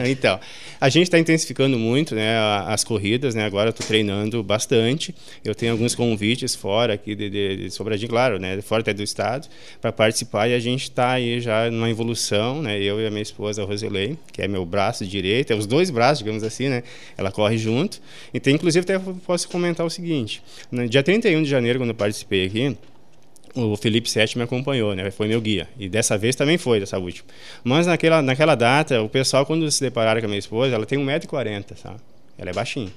é, 0.00 0.08
então, 0.10 0.40
a 0.80 0.88
gente 0.88 1.02
está 1.02 1.18
intensificando 1.18 1.78
muito 1.78 2.14
né, 2.14 2.38
as 2.66 2.82
corridas, 2.82 3.34
né? 3.34 3.44
Agora 3.44 3.68
eu 3.68 3.70
estou 3.70 3.86
treinando 3.86 4.42
bastante. 4.42 5.14
Eu 5.44 5.54
tenho 5.54 5.72
alguns 5.72 5.94
convites 5.94 6.54
fora 6.54 6.94
aqui 6.94 7.14
de, 7.14 7.28
de, 7.28 7.56
de 7.56 7.70
Sobradinho, 7.70 8.08
claro, 8.08 8.38
né? 8.38 8.58
Fora 8.62 8.80
até 8.80 8.94
do 8.94 9.02
estado, 9.02 9.46
para 9.78 9.92
participar 9.92 10.48
e 10.48 10.54
a 10.54 10.58
gente 10.58 10.84
está 10.84 11.10
aí 11.10 11.38
já 11.38 11.70
numa 11.70 11.90
evolução, 11.90 12.62
né? 12.62 12.80
Eu 12.80 12.98
e 12.98 13.06
a 13.06 13.10
minha 13.10 13.22
esposa, 13.22 13.62
a 13.62 13.66
Roselei, 13.66 14.16
que 14.32 14.40
é 14.40 14.48
meu 14.48 14.64
braço 14.64 15.04
direito, 15.06 15.52
é 15.52 15.56
os 15.56 15.66
dois 15.66 15.90
braços, 15.90 16.20
digamos 16.20 16.42
assim, 16.42 16.70
né? 16.70 16.82
Ela 17.18 17.30
corre 17.30 17.58
junto. 17.58 18.00
Então, 18.32 18.50
inclusive, 18.50 18.84
até 18.84 18.98
posso 18.98 19.46
comentar 19.50 19.84
o 19.84 19.90
seguinte: 19.90 20.42
no 20.72 20.88
dia 20.88 21.02
31 21.02 21.42
de 21.42 21.50
janeiro, 21.50 21.78
quando 21.78 21.90
eu 21.90 21.94
participei 21.94 22.46
aqui, 22.46 22.74
o 23.54 23.76
Felipe 23.76 24.10
Sete 24.10 24.36
me 24.36 24.44
acompanhou, 24.44 24.94
né? 24.94 25.10
Foi 25.10 25.28
meu 25.28 25.40
guia. 25.40 25.68
E 25.78 25.88
dessa 25.88 26.18
vez 26.18 26.34
também 26.34 26.58
foi, 26.58 26.80
dessa 26.80 26.98
última. 26.98 27.26
Mas 27.62 27.86
naquela, 27.86 28.20
naquela 28.20 28.54
data, 28.54 29.00
o 29.00 29.08
pessoal, 29.08 29.46
quando 29.46 29.70
se 29.70 29.80
depararam 29.80 30.20
com 30.20 30.26
a 30.26 30.28
minha 30.28 30.38
esposa, 30.38 30.74
ela 30.74 30.84
tem 30.84 30.98
1,40m, 30.98 31.76
sabe? 31.76 31.96
Ela 32.36 32.50
é 32.50 32.52
baixinha. 32.52 32.90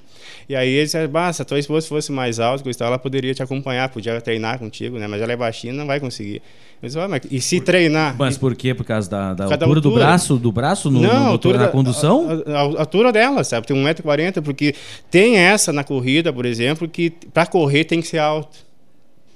E 0.48 0.56
aí 0.56 0.68
eles 0.68 0.88
disseram, 0.88 1.08
bah, 1.08 1.32
se 1.32 1.40
a 1.40 1.44
tua 1.44 1.60
esposa 1.60 1.86
fosse 1.86 2.10
mais 2.10 2.40
alta, 2.40 2.68
ela 2.80 2.98
poderia 2.98 3.32
te 3.32 3.42
acompanhar, 3.42 3.88
podia 3.88 4.20
treinar 4.20 4.58
contigo, 4.58 4.98
né? 4.98 5.06
Mas 5.06 5.22
ela 5.22 5.32
é 5.32 5.36
baixinha, 5.36 5.72
não 5.72 5.86
vai 5.86 6.00
conseguir. 6.00 6.42
Mas, 6.82 6.96
ah, 6.96 7.06
mas 7.06 7.22
e 7.30 7.40
se 7.40 7.58
por... 7.58 7.66
treinar? 7.66 8.16
Mas 8.18 8.36
por 8.36 8.56
quê? 8.56 8.74
Por 8.74 8.84
causa 8.84 9.08
da, 9.08 9.34
da 9.34 9.44
altura, 9.44 9.64
altura, 9.64 9.80
do 9.80 9.90
braço, 9.92 10.36
do 10.36 10.52
braço 10.52 10.90
no, 10.90 11.00
não, 11.00 11.24
no, 11.24 11.28
altura 11.28 11.58
na 11.58 11.66
da, 11.66 11.70
condução? 11.70 12.26
A, 12.46 12.50
a, 12.50 12.56
a, 12.56 12.80
altura 12.80 13.12
dela, 13.12 13.44
sabe? 13.44 13.66
Tem 13.66 13.76
1,40m, 13.76 14.42
porque 14.42 14.74
tem 15.08 15.36
essa 15.36 15.72
na 15.72 15.84
corrida, 15.84 16.32
por 16.32 16.44
exemplo, 16.44 16.88
que 16.88 17.10
para 17.10 17.46
correr 17.46 17.84
tem 17.84 18.00
que 18.00 18.08
ser 18.08 18.18
alto 18.18 18.67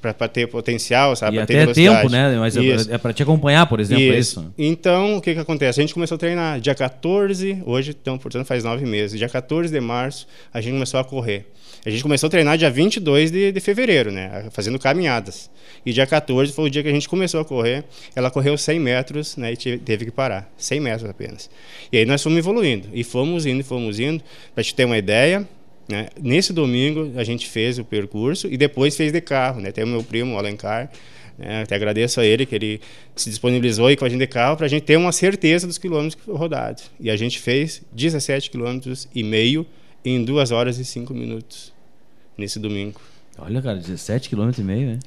para 0.02 0.28
ter 0.28 0.48
potencial, 0.48 1.14
sabe? 1.14 1.36
E 1.36 1.40
até 1.40 1.66
ter 1.66 1.72
tempo, 1.72 2.10
né? 2.10 2.36
Mas 2.36 2.56
é 2.56 2.62
isso. 2.62 2.92
é 2.92 2.98
para 2.98 3.12
te 3.12 3.22
acompanhar, 3.22 3.66
por 3.66 3.78
exemplo, 3.78 4.02
isso. 4.02 4.12
É 4.12 4.18
isso. 4.18 4.54
Então, 4.58 5.16
o 5.16 5.20
que, 5.20 5.32
que 5.32 5.40
acontece? 5.40 5.78
A 5.78 5.82
gente 5.82 5.94
começou 5.94 6.16
a 6.16 6.18
treinar 6.18 6.60
dia 6.60 6.74
14, 6.74 7.62
hoje, 7.64 7.96
então, 7.98 8.18
portanto, 8.18 8.44
faz 8.44 8.64
nove 8.64 8.84
meses. 8.84 9.16
Dia 9.16 9.28
14 9.28 9.72
de 9.72 9.80
março, 9.80 10.26
a 10.52 10.60
gente 10.60 10.72
começou 10.72 10.98
a 10.98 11.04
correr. 11.04 11.46
A 11.84 11.90
gente 11.90 12.02
começou 12.02 12.28
a 12.28 12.30
treinar 12.30 12.56
dia 12.56 12.70
22 12.70 13.30
de, 13.30 13.50
de 13.50 13.60
fevereiro, 13.60 14.12
né? 14.12 14.46
Fazendo 14.52 14.78
caminhadas. 14.78 15.50
E 15.84 15.92
dia 15.92 16.06
14 16.06 16.52
foi 16.52 16.66
o 16.66 16.70
dia 16.70 16.82
que 16.82 16.88
a 16.88 16.92
gente 16.92 17.08
começou 17.08 17.40
a 17.40 17.44
correr. 17.44 17.84
Ela 18.14 18.30
correu 18.30 18.56
100 18.56 18.78
metros, 18.78 19.36
né? 19.36 19.52
E 19.52 19.78
teve 19.78 20.04
que 20.04 20.10
parar. 20.10 20.52
100 20.56 20.80
metros 20.80 21.10
apenas. 21.10 21.50
E 21.90 21.98
aí 21.98 22.04
nós 22.04 22.22
fomos 22.22 22.38
evoluindo. 22.38 22.88
E 22.92 23.02
fomos 23.02 23.46
indo, 23.46 23.64
fomos 23.64 23.98
indo. 23.98 24.22
Para 24.54 24.62
te 24.62 24.74
ter 24.74 24.84
uma 24.84 24.96
ideia, 24.96 25.46
né? 25.88 26.08
Nesse 26.20 26.52
domingo 26.52 27.12
a 27.16 27.24
gente 27.24 27.48
fez 27.48 27.78
o 27.78 27.84
percurso 27.84 28.48
e 28.48 28.56
depois 28.56 28.96
fez 28.96 29.12
de 29.12 29.20
carro. 29.20 29.60
Né? 29.60 29.72
Tem 29.72 29.84
o 29.84 29.86
meu 29.86 30.02
primo, 30.02 30.34
o 30.34 30.38
Alencar, 30.38 30.90
né? 31.38 31.62
até 31.62 31.74
agradeço 31.74 32.20
a 32.20 32.24
ele 32.24 32.46
que 32.46 32.54
ele 32.54 32.80
se 33.16 33.28
disponibilizou 33.28 33.86
aí 33.86 33.96
com 33.96 34.04
a 34.04 34.08
gente 34.08 34.20
de 34.20 34.26
carro 34.26 34.56
para 34.56 34.66
a 34.66 34.68
gente 34.68 34.82
ter 34.82 34.96
uma 34.96 35.12
certeza 35.12 35.66
dos 35.66 35.78
quilômetros 35.78 36.22
rodados. 36.26 36.90
E 37.00 37.10
a 37.10 37.16
gente 37.16 37.38
fez 37.38 37.82
17 37.92 38.50
quilômetros 38.50 39.08
e 39.14 39.22
meio 39.22 39.66
em 40.04 40.24
2 40.24 40.50
horas 40.50 40.78
e 40.78 40.84
5 40.84 41.12
minutos 41.12 41.72
nesse 42.36 42.58
domingo. 42.58 43.00
Olha, 43.44 43.60
cara, 43.60 43.76
17 43.76 44.30
km 44.30 44.50
e 44.56 44.62
meio, 44.62 44.86
né? 44.86 44.98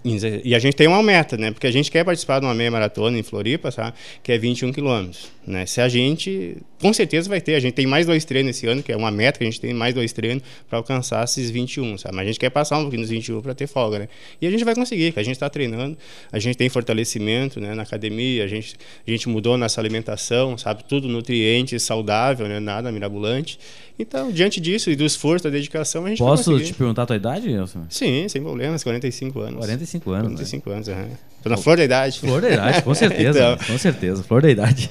E 0.43 0.53
a 0.53 0.59
gente 0.59 0.75
tem 0.75 0.87
uma 0.87 1.01
meta, 1.01 1.37
né? 1.37 1.51
Porque 1.51 1.67
a 1.67 1.71
gente 1.71 1.89
quer 1.89 2.03
participar 2.03 2.39
de 2.39 2.45
uma 2.45 2.53
meia 2.53 2.69
maratona 2.69 3.17
em 3.17 3.23
Floripa, 3.23 3.71
sabe? 3.71 3.95
Que 4.21 4.33
é 4.33 4.37
21 4.37 4.73
km, 4.73 5.09
né? 5.47 5.65
Se 5.65 5.79
a 5.79 5.87
gente, 5.87 6.57
com 6.81 6.91
certeza 6.91 7.29
vai 7.29 7.39
ter, 7.39 7.55
a 7.55 7.61
gente 7.61 7.73
tem 7.73 7.87
mais 7.87 8.05
dois 8.05 8.25
treinos 8.25 8.57
esse 8.57 8.67
ano, 8.67 8.83
que 8.83 8.91
é 8.91 8.97
uma 8.97 9.09
meta 9.09 9.37
que 9.37 9.45
a 9.45 9.49
gente 9.49 9.61
tem 9.61 9.73
mais 9.73 9.93
dois 9.93 10.11
treinos 10.11 10.43
para 10.69 10.77
alcançar 10.77 11.23
esses 11.23 11.49
21, 11.49 11.97
sabe? 11.97 12.13
Mas 12.13 12.23
a 12.23 12.27
gente 12.27 12.39
quer 12.39 12.49
passar 12.49 12.77
um 12.77 12.81
pouquinho 12.81 13.03
nos 13.03 13.09
21 13.09 13.41
para 13.41 13.55
ter 13.55 13.67
folga, 13.67 13.99
né? 13.99 14.09
E 14.41 14.47
a 14.47 14.51
gente 14.51 14.65
vai 14.65 14.75
conseguir, 14.75 15.13
que 15.13 15.19
a 15.19 15.23
gente 15.23 15.35
está 15.35 15.49
treinando, 15.49 15.97
a 16.29 16.37
gente 16.37 16.57
tem 16.57 16.67
fortalecimento, 16.67 17.61
né? 17.61 17.73
Na 17.73 17.83
academia, 17.83 18.43
a 18.43 18.47
gente, 18.47 18.75
a 19.07 19.11
gente 19.11 19.29
mudou 19.29 19.57
nossa 19.57 19.79
alimentação, 19.79 20.57
sabe? 20.57 20.83
Tudo 20.83 21.07
nutriente, 21.07 21.79
saudável, 21.79 22.49
né? 22.49 22.59
Nada 22.59 22.91
mirabolante. 22.91 23.57
Então, 23.97 24.31
diante 24.31 24.59
disso 24.59 24.91
e 24.91 24.95
do 24.95 25.05
esforço, 25.05 25.45
da 25.45 25.49
dedicação, 25.49 26.05
a 26.05 26.09
gente 26.09 26.17
Posso 26.17 26.59
te 26.59 26.73
perguntar 26.73 27.03
a 27.03 27.05
tua 27.05 27.15
idade, 27.15 27.47
Nelson? 27.47 27.85
Sim, 27.89 28.27
sem 28.27 28.41
problemas, 28.41 28.83
45 28.83 29.39
anos. 29.39 29.57
45 29.57 30.11
anos. 30.11 30.27
45 30.27 30.69
né? 30.69 30.75
anos, 30.75 30.87
uhum. 30.87 31.17
Tô 31.41 31.49
na 31.49 31.57
flor 31.57 31.77
da 31.77 31.83
idade. 31.83 32.19
Flor 32.19 32.41
da 32.41 32.49
idade, 32.49 32.81
com 32.83 32.93
certeza. 32.93 33.39
então, 33.39 33.57
com 33.67 33.77
certeza, 33.77 34.23
flor 34.23 34.41
da 34.41 34.49
idade. 34.49 34.89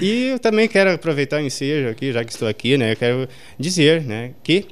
e 0.00 0.28
eu 0.28 0.38
também 0.38 0.68
quero 0.68 0.92
aproveitar 0.92 1.36
o 1.36 1.44
ensejo 1.44 1.88
aqui, 1.90 2.12
já 2.12 2.24
que 2.24 2.32
estou 2.32 2.48
aqui, 2.48 2.78
né? 2.78 2.92
Eu 2.92 2.96
quero 2.96 3.28
dizer, 3.58 4.02
né, 4.02 4.30
que 4.42 4.66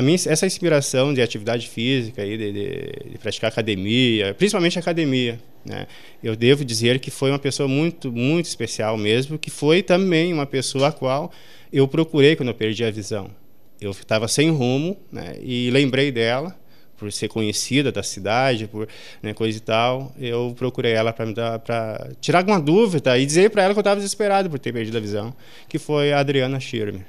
minha, 0.00 0.14
essa 0.14 0.46
inspiração 0.46 1.12
de 1.12 1.20
atividade 1.20 1.68
física, 1.68 2.22
aí, 2.22 2.38
de, 2.38 2.52
de, 2.52 3.10
de, 3.10 3.18
praticar 3.18 3.50
academia, 3.50 4.32
principalmente 4.32 4.78
academia, 4.78 5.38
né? 5.66 5.86
eu 6.22 6.34
devo 6.34 6.64
dizer 6.64 6.98
que 6.98 7.10
foi 7.10 7.30
uma 7.30 7.38
pessoa 7.38 7.68
muito, 7.68 8.10
muito 8.10 8.46
especial 8.46 8.96
mesmo, 8.96 9.38
que 9.38 9.50
foi 9.50 9.82
também 9.82 10.32
uma 10.32 10.46
pessoa 10.46 10.88
a 10.88 10.92
qual 10.92 11.30
eu 11.70 11.86
procurei 11.86 12.36
quando 12.36 12.48
eu 12.48 12.54
perdi 12.54 12.84
a 12.84 12.90
visão. 12.90 13.30
Eu 13.78 13.90
estava 13.90 14.28
sem 14.28 14.48
rumo 14.50 14.96
né? 15.10 15.34
e 15.42 15.68
lembrei 15.70 16.10
dela, 16.10 16.56
por 17.02 17.10
ser 17.10 17.26
conhecida 17.26 17.90
da 17.90 18.02
cidade, 18.02 18.68
por 18.68 18.88
né, 19.20 19.34
coisa 19.34 19.58
e 19.58 19.60
tal, 19.60 20.14
eu 20.20 20.54
procurei 20.56 20.92
ela 20.92 21.12
para 21.12 22.12
tirar 22.20 22.38
alguma 22.38 22.60
dúvida 22.60 23.18
e 23.18 23.26
dizer 23.26 23.50
para 23.50 23.64
ela 23.64 23.74
que 23.74 23.78
eu 23.78 23.82
estava 23.82 23.96
desesperado 23.96 24.48
por 24.48 24.60
ter 24.60 24.72
perdido 24.72 24.96
a 24.96 25.00
visão, 25.00 25.34
que 25.68 25.80
foi 25.80 26.12
a 26.12 26.20
Adriana 26.20 26.60
Schirmer. 26.60 27.04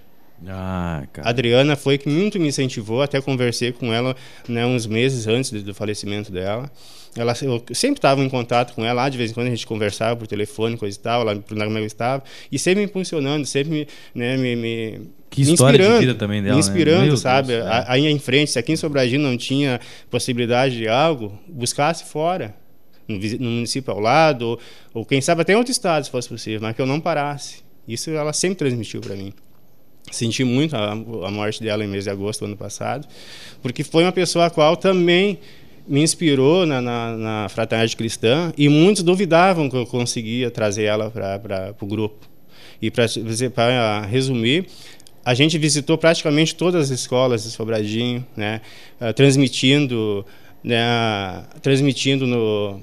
Ah, 0.48 1.04
a 1.20 1.30
Adriana 1.30 1.75
foi 1.75 1.98
que 1.98 2.10
muito 2.10 2.40
me 2.40 2.48
incentivou, 2.48 3.02
até 3.02 3.22
conversei 3.22 3.72
com 3.72 3.94
ela 3.94 4.16
né, 4.48 4.66
uns 4.66 4.86
meses 4.86 5.28
antes 5.28 5.52
do 5.63 5.74
falecimento 5.74 6.32
dela. 6.32 6.70
Ela, 7.16 7.34
eu 7.44 7.63
sempre 7.74 8.00
estava 8.00 8.24
em 8.24 8.30
contato 8.30 8.74
com 8.74 8.84
ela, 8.84 9.04
lá 9.04 9.10
de 9.10 9.18
vez 9.18 9.32
em 9.32 9.34
quando 9.34 9.48
a 9.48 9.50
gente 9.52 9.68
conversava 9.68 10.16
por 10.16 10.28
telefone, 10.28 10.75
coisa 10.75 10.98
e 10.98 11.00
tal, 11.00 11.24
lá 11.24 11.36
no 11.36 11.44
como 11.44 11.78
eu 11.78 11.86
estava, 11.86 12.24
e 12.52 12.58
sempre 12.58 12.82
me 12.82 12.86
impulsionando, 12.86 13.46
sempre 13.46 13.72
me, 13.72 13.88
né, 14.16 14.36
me, 14.36 14.56
me 14.56 15.02
que 15.30 15.42
história 15.42 15.80
de 15.80 16.00
vida 16.00 16.16
também 16.16 16.42
dela, 16.42 16.56
me 16.56 16.60
inspirando, 16.60 17.12
né? 17.12 17.18
sabe? 17.18 17.50
Deus, 17.50 17.66
é. 17.66 17.86
Aí 17.88 18.08
em 18.08 18.20
frente, 18.20 18.52
se 18.52 18.60
aqui 18.60 18.72
em 18.72 18.75
Sobradinho 18.75 19.22
não 19.22 19.38
tinha 19.38 19.80
possibilidade 20.10 20.78
de 20.78 20.88
algo, 20.88 21.40
buscasse 21.48 22.06
fora, 22.06 22.56
no, 23.08 23.18
no 23.18 23.50
município 23.52 23.94
ao 23.94 24.00
lado, 24.00 24.48
ou, 24.48 24.60
ou 24.94 25.06
quem 25.06 25.22
sabe 25.22 25.42
até 25.42 25.54
em 25.54 25.56
outro 25.56 25.72
estado, 25.72 26.04
se 26.04 26.12
fosse 26.12 26.30
possível, 26.30 26.62
mas 26.62 26.75
que 26.75 26.82
eu 26.82 26.86
não 26.86 27.00
parasse. 27.00 27.63
Isso 27.88 28.10
ela 28.12 28.34
sempre 28.34 28.58
transmitiu 28.58 29.02
para 29.02 29.16
mim. 29.16 29.34
Senti 30.12 30.44
muito 30.44 30.76
a, 30.76 30.92
a 30.92 31.32
morte 31.32 31.64
dela 31.64 31.84
em 31.84 31.88
mês 31.88 32.04
de 32.04 32.10
agosto 32.10 32.42
do 32.42 32.46
ano 32.46 32.58
passado, 32.58 33.08
porque 33.62 33.84
foi 33.84 34.04
uma 34.04 34.12
pessoa 34.12 34.48
a 34.48 34.50
qual 34.50 34.76
também 34.76 35.40
me 35.88 36.02
inspirou 36.02 36.66
na, 36.66 36.82
na, 36.82 37.18
na 37.18 37.50
fraternidade 37.50 37.96
cristã 37.96 38.54
e 38.58 38.70
muitos 38.70 39.04
duvidavam 39.04 39.70
que 39.70 39.76
eu 39.76 39.86
conseguia 39.86 40.50
trazer 40.50 40.84
ela 40.84 41.10
para 41.10 41.76
o 41.80 41.86
grupo. 41.86 42.28
E 42.82 42.92
para 42.92 44.06
resumir, 44.06 44.68
a 45.26 45.34
gente 45.34 45.58
visitou 45.58 45.98
praticamente 45.98 46.56
todas 46.56 46.92
as 46.92 47.00
escolas 47.00 47.44
de 47.44 47.52
Sobradinho, 47.52 48.26
né, 48.36 48.62
uh, 49.00 49.14
transmitindo, 49.14 50.26
né, 50.64 51.44
transmitindo 51.62 52.28
no, 52.28 52.82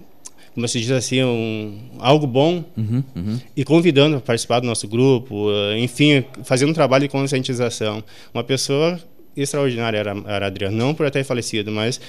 como 0.54 0.66
se 0.66 0.80
diz 0.80 0.90
assim, 0.90 1.22
um, 1.22 1.78
algo 1.98 2.26
bom 2.26 2.64
uhum, 2.76 3.04
uhum. 3.14 3.40
e 3.56 3.64
convidando 3.64 4.16
a 4.16 4.20
participar 4.20 4.60
do 4.60 4.66
nosso 4.66 4.88
grupo, 4.88 5.48
uh, 5.48 5.76
enfim, 5.76 6.24
fazendo 6.44 6.70
um 6.70 6.74
trabalho 6.74 7.02
de 7.02 7.08
conscientização. 7.08 8.02
Uma 8.34 8.42
pessoa 8.42 8.98
extraordinária 9.36 9.98
era, 9.98 10.16
era 10.26 10.46
a 10.46 10.48
Adriana, 10.48 10.76
não 10.76 10.94
por 10.94 11.08
ter 11.10 11.24
falecido, 11.24 11.70
mas 11.70 12.00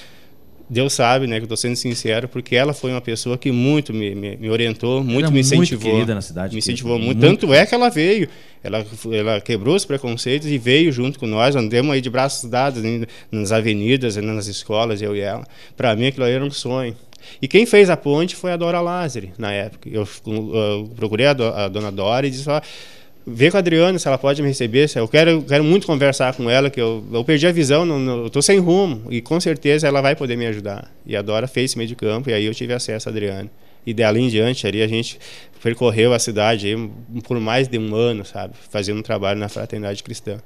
Deus 0.72 0.94
sabe, 0.94 1.26
né, 1.26 1.38
que 1.38 1.44
estou 1.44 1.56
sendo 1.56 1.76
sincero, 1.76 2.28
porque 2.28 2.56
ela 2.56 2.72
foi 2.72 2.90
uma 2.92 3.00
pessoa 3.00 3.36
que 3.36 3.52
muito 3.52 3.92
me, 3.92 4.14
me, 4.14 4.36
me 4.36 4.48
orientou, 4.48 5.04
muito 5.04 5.30
me 5.30 5.40
incentivou. 5.40 5.84
Muito 5.84 5.94
querida 5.96 6.14
na 6.14 6.22
cidade. 6.22 6.54
Me 6.54 6.58
incentivou 6.60 6.98
muito. 6.98 7.18
muito. 7.18 7.20
Tanto 7.20 7.52
é 7.52 7.66
que 7.66 7.74
ela 7.74 7.90
veio, 7.90 8.28
ela, 8.62 8.84
ela 9.12 9.40
quebrou 9.40 9.76
os 9.76 9.84
preconceitos 9.84 10.48
e 10.48 10.56
veio 10.56 10.90
junto 10.90 11.18
com 11.18 11.26
nós, 11.26 11.54
andamos 11.54 11.92
aí 11.92 12.00
de 12.00 12.08
braços 12.08 12.48
dados 12.48 12.82
nas 13.30 13.52
avenidas, 13.52 14.16
nas 14.16 14.46
escolas, 14.46 15.02
eu 15.02 15.14
e 15.14 15.20
ela. 15.20 15.46
Para 15.76 15.94
mim 15.94 16.06
aquilo 16.06 16.24
era 16.24 16.44
um 16.44 16.50
sonho. 16.50 16.96
E 17.40 17.48
quem 17.48 17.66
fez 17.66 17.90
a 17.90 17.96
ponte 17.96 18.36
foi 18.36 18.52
a 18.52 18.56
Dora 18.56 18.80
Lázari, 18.80 19.32
na 19.38 19.52
época. 19.52 19.88
Eu, 19.88 20.06
eu 20.26 20.90
procurei 20.96 21.26
a, 21.26 21.32
do, 21.32 21.44
a, 21.44 21.68
dona 21.68 21.90
Dora 21.90 22.26
e 22.26 22.30
disse: 22.30 22.48
ó, 22.48 22.60
vê 23.26 23.50
com 23.50 23.56
a 23.56 23.60
Adriana 23.60 23.98
se 23.98 24.06
ela 24.06 24.18
pode 24.18 24.42
me 24.42 24.48
receber. 24.48 24.90
Eu 24.94 25.08
quero, 25.08 25.42
quero 25.42 25.64
muito 25.64 25.86
conversar 25.86 26.34
com 26.34 26.48
ela, 26.48 26.70
que 26.70 26.80
eu, 26.80 27.04
eu 27.12 27.24
perdi 27.24 27.46
a 27.46 27.52
visão, 27.52 27.84
não, 27.84 27.98
não, 27.98 28.18
eu 28.18 28.26
estou 28.26 28.42
sem 28.42 28.58
rumo. 28.58 29.02
E 29.10 29.20
com 29.20 29.40
certeza 29.40 29.86
ela 29.86 30.00
vai 30.00 30.14
poder 30.16 30.36
me 30.36 30.46
ajudar. 30.46 30.90
E 31.06 31.16
a 31.16 31.22
Dora 31.22 31.46
fez 31.46 31.70
esse 31.70 31.78
meio 31.78 31.88
de 31.88 31.96
campo 31.96 32.30
e 32.30 32.32
aí 32.32 32.44
eu 32.44 32.54
tive 32.54 32.72
acesso 32.72 33.08
a 33.08 33.12
Adriana. 33.12 33.50
E 33.84 33.92
dali 33.92 34.20
em 34.20 34.28
diante, 34.28 34.66
ali 34.66 34.80
a 34.80 34.86
gente 34.86 35.18
percorreu 35.60 36.12
a 36.12 36.18
cidade 36.18 36.68
aí 36.68 36.90
por 37.24 37.38
mais 37.40 37.66
de 37.66 37.78
um 37.78 37.94
ano, 37.94 38.24
sabe? 38.24 38.54
Fazendo 38.70 38.98
um 38.98 39.02
trabalho 39.02 39.40
na 39.40 39.48
fraternidade 39.48 40.02
cristã. 40.02 40.38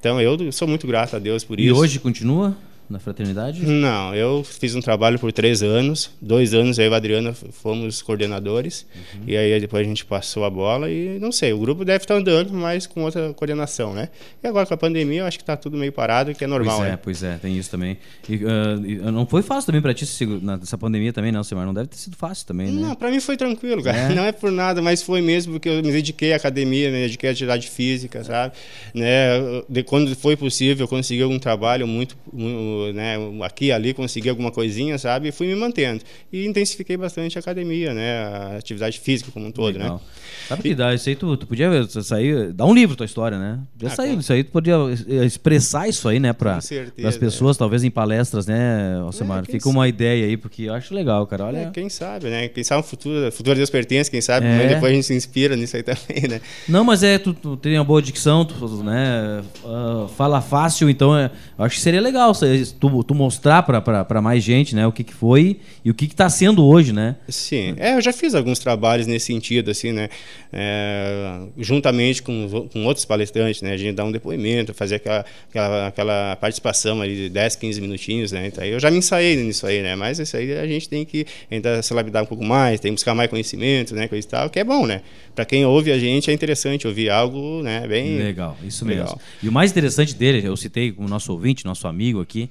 Então 0.00 0.20
eu 0.20 0.50
sou 0.50 0.66
muito 0.66 0.84
grato 0.84 1.14
a 1.14 1.18
Deus 1.20 1.44
por 1.44 1.60
e 1.60 1.66
isso. 1.66 1.74
E 1.76 1.78
hoje 1.78 2.00
continua? 2.00 2.56
Na 2.92 2.98
fraternidade? 2.98 3.64
Não, 3.64 4.14
eu 4.14 4.44
fiz 4.44 4.74
um 4.74 4.80
trabalho 4.80 5.18
por 5.18 5.32
três 5.32 5.62
anos. 5.62 6.10
Dois 6.20 6.52
anos 6.52 6.78
eu 6.78 6.90
e 6.90 6.94
a 6.94 6.96
Adriana 6.96 7.32
fomos 7.32 8.02
coordenadores. 8.02 8.86
Uhum. 8.94 9.22
E 9.26 9.36
aí 9.36 9.58
depois 9.58 9.84
a 9.84 9.88
gente 9.88 10.04
passou 10.04 10.44
a 10.44 10.50
bola 10.50 10.90
e 10.90 11.18
não 11.18 11.32
sei, 11.32 11.52
o 11.52 11.58
grupo 11.58 11.84
deve 11.84 12.04
estar 12.04 12.14
andando, 12.14 12.52
mas 12.52 12.86
com 12.86 13.02
outra 13.02 13.32
coordenação, 13.32 13.94
né? 13.94 14.10
E 14.42 14.46
agora 14.46 14.66
com 14.66 14.74
a 14.74 14.76
pandemia 14.76 15.20
eu 15.20 15.26
acho 15.26 15.38
que 15.38 15.42
está 15.42 15.56
tudo 15.56 15.76
meio 15.76 15.92
parado, 15.92 16.34
que 16.34 16.44
é 16.44 16.46
normal. 16.46 16.78
Pois 16.78 16.86
é, 16.86 16.90
né? 16.90 16.98
pois 17.02 17.22
é, 17.22 17.38
tem 17.38 17.56
isso 17.56 17.70
também. 17.70 17.96
E, 18.28 18.36
uh, 18.44 19.10
não 19.10 19.26
foi 19.26 19.42
fácil 19.42 19.66
também 19.66 19.80
para 19.80 19.94
ti 19.94 20.06
nessa 20.42 20.76
pandemia 20.76 21.12
também, 21.12 21.32
não, 21.32 21.42
Silmar? 21.42 21.66
Não 21.66 21.74
deve 21.74 21.88
ter 21.88 21.96
sido 21.96 22.16
fácil 22.16 22.46
também, 22.46 22.70
né? 22.70 22.88
Não, 22.88 22.94
para 22.94 23.10
mim 23.10 23.20
foi 23.20 23.36
tranquilo, 23.36 23.82
cara. 23.82 23.96
É. 23.96 24.08
Não 24.14 24.24
é 24.24 24.32
por 24.32 24.50
nada, 24.50 24.82
mas 24.82 25.02
foi 25.02 25.22
mesmo 25.22 25.54
porque 25.54 25.68
eu 25.68 25.76
me 25.76 25.90
dediquei 25.90 26.32
à 26.32 26.36
academia, 26.36 26.90
me 26.90 27.02
dediquei 27.02 27.30
à 27.30 27.32
atividade 27.32 27.70
física, 27.70 28.22
sabe? 28.22 28.54
Né? 28.94 29.62
De, 29.68 29.82
quando 29.82 30.14
foi 30.14 30.36
possível, 30.36 30.84
eu 30.84 30.88
consegui 30.88 31.24
um 31.24 31.38
trabalho 31.38 31.86
muito, 31.86 32.16
muito 32.32 32.81
né? 32.92 33.16
aqui 33.42 33.70
ali, 33.70 33.92
consegui 33.92 34.28
alguma 34.28 34.50
coisinha, 34.50 34.96
sabe? 34.98 35.28
E 35.28 35.32
fui 35.32 35.46
me 35.46 35.54
mantendo. 35.54 36.02
E 36.32 36.46
intensifiquei 36.46 36.96
bastante 36.96 37.38
a 37.38 37.40
academia, 37.40 37.92
né? 37.92 38.24
A 38.24 38.56
atividade 38.56 38.98
física 38.98 39.30
como 39.30 39.46
um 39.46 39.52
todo, 39.52 39.78
né? 39.78 39.84
Legal. 39.84 39.96
né? 39.98 40.22
Sabe 40.48 40.62
que 40.62 40.74
dá 40.74 40.94
isso 40.94 41.08
aí, 41.08 41.16
tu, 41.16 41.36
tu 41.36 41.46
podia 41.46 41.70
sair, 42.02 42.52
dar 42.52 42.66
um 42.66 42.74
livro 42.74 42.96
tua 42.96 43.06
história, 43.06 43.38
né? 43.38 43.60
Já 43.80 43.88
ah, 43.88 43.90
saiu 43.90 44.20
isso 44.20 44.32
aí, 44.32 44.44
tu 44.44 44.50
podia 44.50 44.76
expressar 45.24 45.88
isso 45.88 46.08
aí, 46.08 46.18
né, 46.18 46.32
para 46.32 46.56
as 46.56 47.16
pessoas, 47.16 47.56
é. 47.56 47.58
talvez 47.58 47.84
em 47.84 47.90
palestras, 47.90 48.46
né, 48.46 48.98
Alcemar? 49.00 49.44
É, 49.48 49.52
Fica 49.52 49.68
uma 49.68 49.88
ideia 49.88 50.26
aí, 50.26 50.36
porque 50.36 50.64
eu 50.64 50.74
acho 50.74 50.94
legal, 50.94 51.26
cara. 51.26 51.46
Olha. 51.46 51.58
É, 51.58 51.70
quem 51.70 51.88
sabe, 51.88 52.28
né? 52.28 52.48
Quem 52.48 52.64
sabe 52.64 52.80
o 52.80 52.84
futuro, 52.84 53.30
futuro 53.30 53.56
Deus 53.56 53.70
pertence, 53.70 54.10
quem 54.10 54.20
sabe, 54.20 54.46
é. 54.46 54.68
depois 54.68 54.92
a 54.92 54.94
gente 54.94 55.06
se 55.06 55.14
inspira 55.14 55.56
nisso 55.56 55.76
aí 55.76 55.82
também, 55.82 56.28
né? 56.28 56.40
Não, 56.68 56.84
mas 56.84 57.02
é, 57.02 57.18
tu, 57.18 57.32
tu 57.32 57.56
tem 57.56 57.78
uma 57.78 57.84
boa 57.84 58.02
dicção, 58.02 58.44
tu, 58.44 58.54
né? 58.82 59.42
Uh, 59.64 60.08
fala 60.08 60.40
fácil, 60.40 60.90
então 60.90 61.16
é, 61.16 61.30
eu 61.58 61.64
acho 61.64 61.76
que 61.76 61.82
seria 61.82 62.00
legal 62.00 62.34
tu, 62.74 63.02
tu 63.04 63.14
mostrar 63.14 63.62
para 63.62 64.20
mais 64.20 64.42
gente, 64.42 64.74
né, 64.74 64.86
o 64.86 64.92
que, 64.92 65.04
que 65.04 65.14
foi 65.14 65.60
e 65.84 65.90
o 65.90 65.94
que 65.94 66.04
está 66.04 66.28
sendo 66.28 66.64
hoje, 66.64 66.92
né? 66.92 67.16
Sim, 67.28 67.74
é, 67.76 67.94
eu 67.94 68.00
já 68.00 68.12
fiz 68.12 68.34
alguns 68.34 68.58
trabalhos 68.58 69.06
nesse 69.06 69.26
sentido, 69.26 69.70
assim, 69.70 69.92
né? 69.92 70.08
é, 70.52 71.40
juntamente 71.56 72.22
com, 72.22 72.68
com 72.70 72.84
outros 72.84 73.06
palestrantes, 73.06 73.62
né? 73.62 73.72
A 73.72 73.76
gente 73.76 73.94
dá 73.94 74.04
um 74.04 74.12
depoimento, 74.12 74.74
fazer 74.74 74.96
aquela, 74.96 75.24
aquela, 75.48 75.86
aquela 75.86 76.36
participação 76.36 77.00
ali 77.00 77.16
de 77.16 77.28
10, 77.30 77.56
15 77.56 77.80
minutinhos, 77.80 78.32
né? 78.32 78.48
Então, 78.48 78.62
eu 78.62 78.78
já 78.78 78.90
me 78.90 78.98
ensaiei 78.98 79.36
nisso 79.36 79.66
aí, 79.66 79.80
né? 79.80 79.96
Mas 79.96 80.18
isso 80.18 80.36
aí 80.36 80.52
a 80.52 80.66
gente 80.66 80.88
tem 80.88 81.06
que 81.06 81.26
ainda 81.50 81.82
se 81.82 81.94
lapidar 81.94 82.22
um 82.22 82.26
pouco 82.26 82.44
mais, 82.44 82.78
tem 82.80 82.90
que 82.90 82.96
buscar 82.96 83.14
mais 83.14 83.30
conhecimento, 83.30 83.94
né? 83.94 84.06
Coisa 84.06 84.26
e 84.26 84.30
tal, 84.30 84.50
que 84.50 84.58
é 84.58 84.64
bom, 84.64 84.86
né? 84.86 85.00
Para 85.34 85.46
quem 85.46 85.64
ouve 85.64 85.90
a 85.90 85.98
gente 85.98 86.30
é 86.30 86.34
interessante 86.34 86.86
ouvir 86.86 87.08
algo, 87.08 87.62
né? 87.62 87.86
Bem 87.86 88.18
legal, 88.18 88.56
isso 88.62 88.84
legal. 88.84 89.06
mesmo. 89.06 89.20
E 89.42 89.48
o 89.48 89.52
mais 89.52 89.70
interessante 89.70 90.14
dele, 90.14 90.46
eu 90.46 90.54
citei 90.54 90.92
com 90.92 91.06
o 91.06 91.08
nosso 91.08 91.32
ouvinte, 91.32 91.64
nosso 91.64 91.88
amigo 91.88 92.20
aqui, 92.20 92.50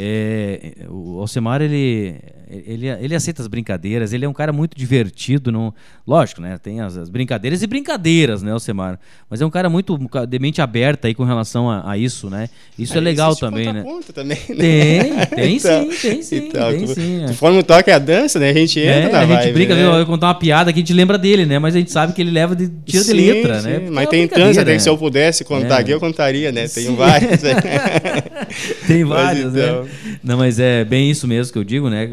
é, 0.00 0.86
o 0.88 1.18
Alcemar, 1.18 1.60
ele, 1.60 2.14
ele, 2.48 2.86
ele 2.86 3.14
aceita 3.16 3.42
as 3.42 3.48
brincadeiras, 3.48 4.12
ele 4.12 4.24
é 4.24 4.28
um 4.28 4.32
cara 4.32 4.52
muito 4.52 4.78
divertido. 4.78 5.50
Não, 5.50 5.74
lógico, 6.06 6.40
né? 6.40 6.56
Tem 6.56 6.80
as, 6.80 6.96
as 6.96 7.08
brincadeiras 7.08 7.64
e 7.64 7.66
brincadeiras, 7.66 8.40
né, 8.40 8.52
Alcemar? 8.52 9.00
Mas 9.28 9.40
é 9.40 9.46
um 9.46 9.50
cara 9.50 9.68
muito 9.68 9.98
de 10.28 10.38
mente 10.38 10.62
aberta 10.62 11.08
aí 11.08 11.14
com 11.16 11.24
relação 11.24 11.68
a, 11.68 11.90
a 11.90 11.98
isso, 11.98 12.30
né? 12.30 12.48
Isso 12.78 12.96
é 12.96 13.00
legal 13.00 13.34
também, 13.34 13.72
né? 13.72 13.84
também, 14.14 14.38
né? 14.50 14.56
Tem, 14.56 15.26
tem 15.34 15.56
então, 15.58 15.90
sim, 15.90 16.08
tem 16.08 16.22
sim. 16.22 16.36
Então, 16.46 16.70
tem 16.70 16.86
sim 16.86 17.24
é. 17.24 17.32
forma 17.32 17.58
o 17.58 17.64
toque 17.64 17.90
a 17.90 17.98
dança, 17.98 18.38
né? 18.38 18.50
A 18.50 18.54
gente 18.54 18.78
entra 18.78 19.08
é, 19.08 19.10
na 19.10 19.18
A 19.18 19.26
gente 19.26 19.38
vibe, 19.38 19.52
brinca, 19.52 19.74
né? 19.74 20.00
eu 20.00 20.06
contar 20.06 20.28
uma 20.28 20.34
piada 20.36 20.72
que 20.72 20.78
a 20.78 20.82
gente 20.82 20.92
lembra 20.92 21.18
dele, 21.18 21.44
né? 21.44 21.58
Mas 21.58 21.74
a 21.74 21.78
gente 21.78 21.90
sabe 21.90 22.12
que 22.12 22.22
ele 22.22 22.30
leva 22.30 22.54
de 22.54 22.68
tira 22.68 23.02
sim, 23.02 23.16
de 23.16 23.20
letra, 23.20 23.60
sim. 23.60 23.66
né? 23.66 23.74
Porque 23.80 23.90
mas 23.90 24.06
é 24.06 24.10
tem 24.10 24.28
tantos, 24.28 24.58
até 24.58 24.76
que 24.76 24.80
se 24.80 24.88
eu 24.88 24.96
pudesse 24.96 25.42
contar 25.42 25.78
é. 25.78 25.80
aqui, 25.80 25.90
eu 25.90 25.98
contaria, 25.98 26.52
né? 26.52 26.68
Tem 26.68 26.94
vários. 26.94 27.42
Né? 27.42 27.54
tem 28.86 29.04
vários, 29.04 29.52
né? 29.54 29.64
então... 29.64 29.82
né? 29.82 29.87
Não, 30.22 30.36
mas 30.36 30.58
é 30.58 30.84
bem 30.84 31.10
isso 31.10 31.26
mesmo 31.26 31.52
que 31.52 31.58
eu 31.58 31.64
digo, 31.64 31.88
né? 31.88 32.10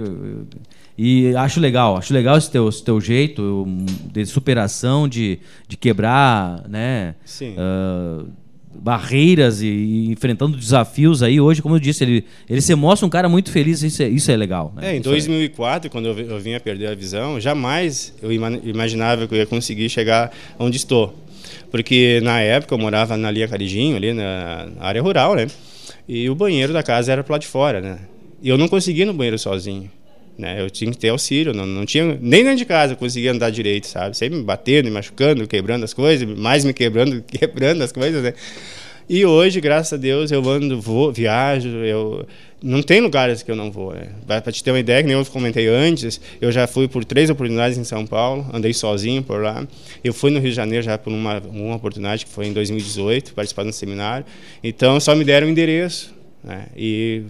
E 0.97 1.35
acho 1.35 1.59
legal, 1.59 1.97
acho 1.97 2.13
legal 2.13 2.37
esse 2.37 2.49
teu, 2.49 2.69
esse 2.69 2.83
teu 2.83 3.01
jeito 3.01 3.67
de 4.11 4.25
superação, 4.25 5.07
de, 5.07 5.39
de 5.67 5.75
quebrar, 5.75 6.63
né? 6.69 7.15
Sim. 7.25 7.53
Uh, 7.57 8.27
barreiras 8.73 9.61
e, 9.61 9.67
e, 9.67 10.11
enfrentando 10.11 10.57
desafios 10.57 11.21
aí. 11.21 11.39
Hoje, 11.39 11.61
como 11.61 11.75
eu 11.75 11.79
disse, 11.79 12.03
ele, 12.03 12.25
ele 12.49 12.61
se 12.61 12.73
mostra 12.75 13.05
um 13.05 13.09
cara 13.09 13.27
muito 13.27 13.51
feliz, 13.51 13.81
isso 13.81 14.03
é, 14.03 14.07
isso 14.07 14.31
é 14.31 14.37
legal. 14.37 14.73
Né? 14.75 14.91
É, 14.91 14.95
em 14.95 14.99
isso 14.99 15.09
2004, 15.09 15.87
é. 15.87 15.89
quando 15.89 16.07
eu, 16.07 16.17
eu 16.17 16.39
vim 16.39 16.53
a 16.53 16.59
perder 16.59 16.87
a 16.87 16.95
visão, 16.95 17.39
jamais 17.39 18.13
eu 18.21 18.31
imaginava 18.31 19.27
que 19.27 19.33
eu 19.33 19.37
ia 19.37 19.45
conseguir 19.45 19.89
chegar 19.89 20.31
onde 20.59 20.77
estou. 20.77 21.13
Porque 21.71 22.21
na 22.23 22.39
época 22.39 22.73
eu 22.73 22.79
morava 22.79 23.17
na 23.17 23.29
Lia 23.29 23.47
Carijinho, 23.47 23.95
ali 23.95 24.13
na 24.13 24.69
área 24.79 25.01
rural, 25.01 25.35
né? 25.35 25.47
E 26.07 26.29
o 26.29 26.35
banheiro 26.35 26.71
da 26.71 26.83
casa 26.83 27.11
era 27.11 27.23
para 27.23 27.33
lá 27.33 27.37
de 27.39 27.47
fora, 27.47 27.81
né? 27.81 27.99
E 28.41 28.49
eu 28.49 28.57
não 28.57 28.67
conseguia 28.67 29.03
ir 29.03 29.05
no 29.05 29.13
banheiro 29.13 29.39
sozinho. 29.39 29.89
Né? 30.37 30.61
Eu 30.61 30.69
tinha 30.69 30.91
que 30.91 30.97
ter 30.97 31.09
auxílio, 31.09 31.53
não, 31.53 31.65
não 31.65 31.85
tinha 31.85 32.17
nem 32.21 32.43
dentro 32.43 32.57
de 32.57 32.65
casa 32.65 32.93
eu 32.93 32.97
conseguia 32.97 33.31
andar 33.31 33.49
direito, 33.49 33.87
sabe? 33.87 34.17
Sempre 34.17 34.37
me 34.37 34.43
batendo, 34.43 34.85
me 34.85 34.91
machucando, 34.91 35.47
quebrando 35.47 35.83
as 35.83 35.93
coisas, 35.93 36.27
mais 36.37 36.65
me 36.65 36.73
quebrando, 36.73 37.23
quebrando 37.27 37.81
as 37.81 37.91
coisas, 37.91 38.21
né? 38.21 38.33
E 39.07 39.23
hoje, 39.25 39.61
graças 39.61 39.93
a 39.93 39.97
Deus, 39.97 40.31
eu 40.31 40.47
ando, 40.49 40.81
vou, 40.81 41.13
viajo, 41.13 41.69
eu 41.69 42.27
não 42.65 42.81
tem 42.81 42.99
lugares 42.99 43.43
que 43.43 43.51
eu 43.51 43.55
não 43.55 43.71
vou. 43.71 43.93
Né? 43.93 44.09
Para 44.25 44.51
te 44.51 44.63
ter 44.63 44.71
uma 44.71 44.79
ideia, 44.79 45.03
que 45.03 45.07
nem 45.07 45.15
eu 45.15 45.23
comentei 45.27 45.67
antes, 45.67 46.19
eu 46.41 46.51
já 46.51 46.65
fui 46.65 46.87
por 46.87 47.05
três 47.05 47.29
oportunidades 47.29 47.77
em 47.77 47.83
São 47.83 48.07
Paulo, 48.07 48.43
andei 48.51 48.73
sozinho 48.73 49.21
por 49.21 49.43
lá. 49.43 49.67
Eu 50.03 50.13
fui 50.13 50.31
no 50.31 50.39
Rio 50.39 50.49
de 50.49 50.55
Janeiro 50.55 50.83
já 50.83 50.97
por 50.97 51.13
uma, 51.13 51.39
uma 51.41 51.75
oportunidade 51.75 52.25
que 52.25 52.31
foi 52.31 52.47
em 52.47 52.53
2018, 52.53 53.35
participar 53.35 53.61
de 53.63 53.69
um 53.69 53.71
seminário. 53.71 54.25
Então, 54.63 54.99
só 54.99 55.13
me 55.13 55.23
deram 55.23 55.45
o 55.45 55.49
endereço. 55.51 56.11
Né? 56.43 56.65
E 56.75 57.23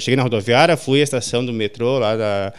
cheguei 0.00 0.16
na 0.16 0.22
rodoviária, 0.22 0.78
fui 0.78 1.00
à 1.00 1.04
estação 1.04 1.44
do 1.44 1.52
metrô 1.52 1.98
lá 1.98 2.16
da 2.16 2.54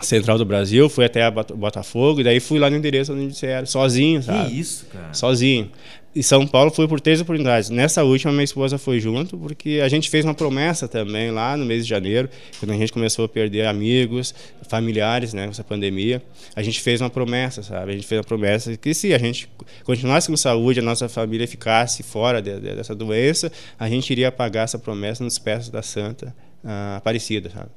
Central 0.00 0.38
do 0.38 0.46
Brasil, 0.46 0.88
fui 0.88 1.04
até 1.04 1.22
a 1.22 1.30
Botafogo 1.30 2.20
e 2.22 2.24
daí 2.24 2.40
fui 2.40 2.58
lá 2.58 2.70
no 2.70 2.76
endereço 2.76 3.12
onde 3.12 3.28
disseram, 3.28 3.66
sozinho, 3.66 4.22
sabe? 4.22 4.50
Que 4.50 4.60
isso, 4.60 4.86
cara? 4.86 5.12
Sozinho. 5.12 5.70
E 6.14 6.22
São 6.22 6.46
Paulo 6.46 6.70
fui 6.70 6.86
por 6.86 7.00
três 7.00 7.22
oportunidades. 7.22 7.70
Nessa 7.70 8.04
última, 8.04 8.30
minha 8.32 8.44
esposa 8.44 8.76
foi 8.76 9.00
junto, 9.00 9.38
porque 9.38 9.80
a 9.82 9.88
gente 9.88 10.10
fez 10.10 10.26
uma 10.26 10.34
promessa 10.34 10.86
também 10.86 11.30
lá 11.30 11.56
no 11.56 11.64
mês 11.64 11.84
de 11.84 11.90
janeiro, 11.90 12.28
quando 12.60 12.72
a 12.72 12.76
gente 12.76 12.92
começou 12.92 13.24
a 13.24 13.28
perder 13.28 13.66
amigos, 13.66 14.34
familiares, 14.68 15.32
né, 15.32 15.44
com 15.44 15.50
essa 15.52 15.64
pandemia. 15.64 16.22
A 16.54 16.62
gente 16.62 16.82
fez 16.82 17.00
uma 17.00 17.08
promessa, 17.08 17.62
sabe? 17.62 17.92
A 17.92 17.94
gente 17.94 18.06
fez 18.06 18.18
uma 18.18 18.24
promessa 18.24 18.76
que 18.76 18.92
se 18.92 19.14
a 19.14 19.18
gente 19.18 19.48
continuasse 19.84 20.28
com 20.28 20.36
saúde, 20.36 20.80
a 20.80 20.82
nossa 20.82 21.08
família 21.08 21.48
ficasse 21.48 22.02
fora 22.02 22.42
de, 22.42 22.60
de, 22.60 22.74
dessa 22.76 22.94
doença, 22.94 23.50
a 23.78 23.88
gente 23.88 24.10
iria 24.10 24.30
pagar 24.30 24.64
essa 24.64 24.78
promessa 24.78 25.24
nos 25.24 25.38
pés 25.38 25.70
da 25.70 25.80
Santa 25.80 26.34
uh, 26.62 26.96
Aparecida, 26.98 27.48
sabe? 27.48 27.70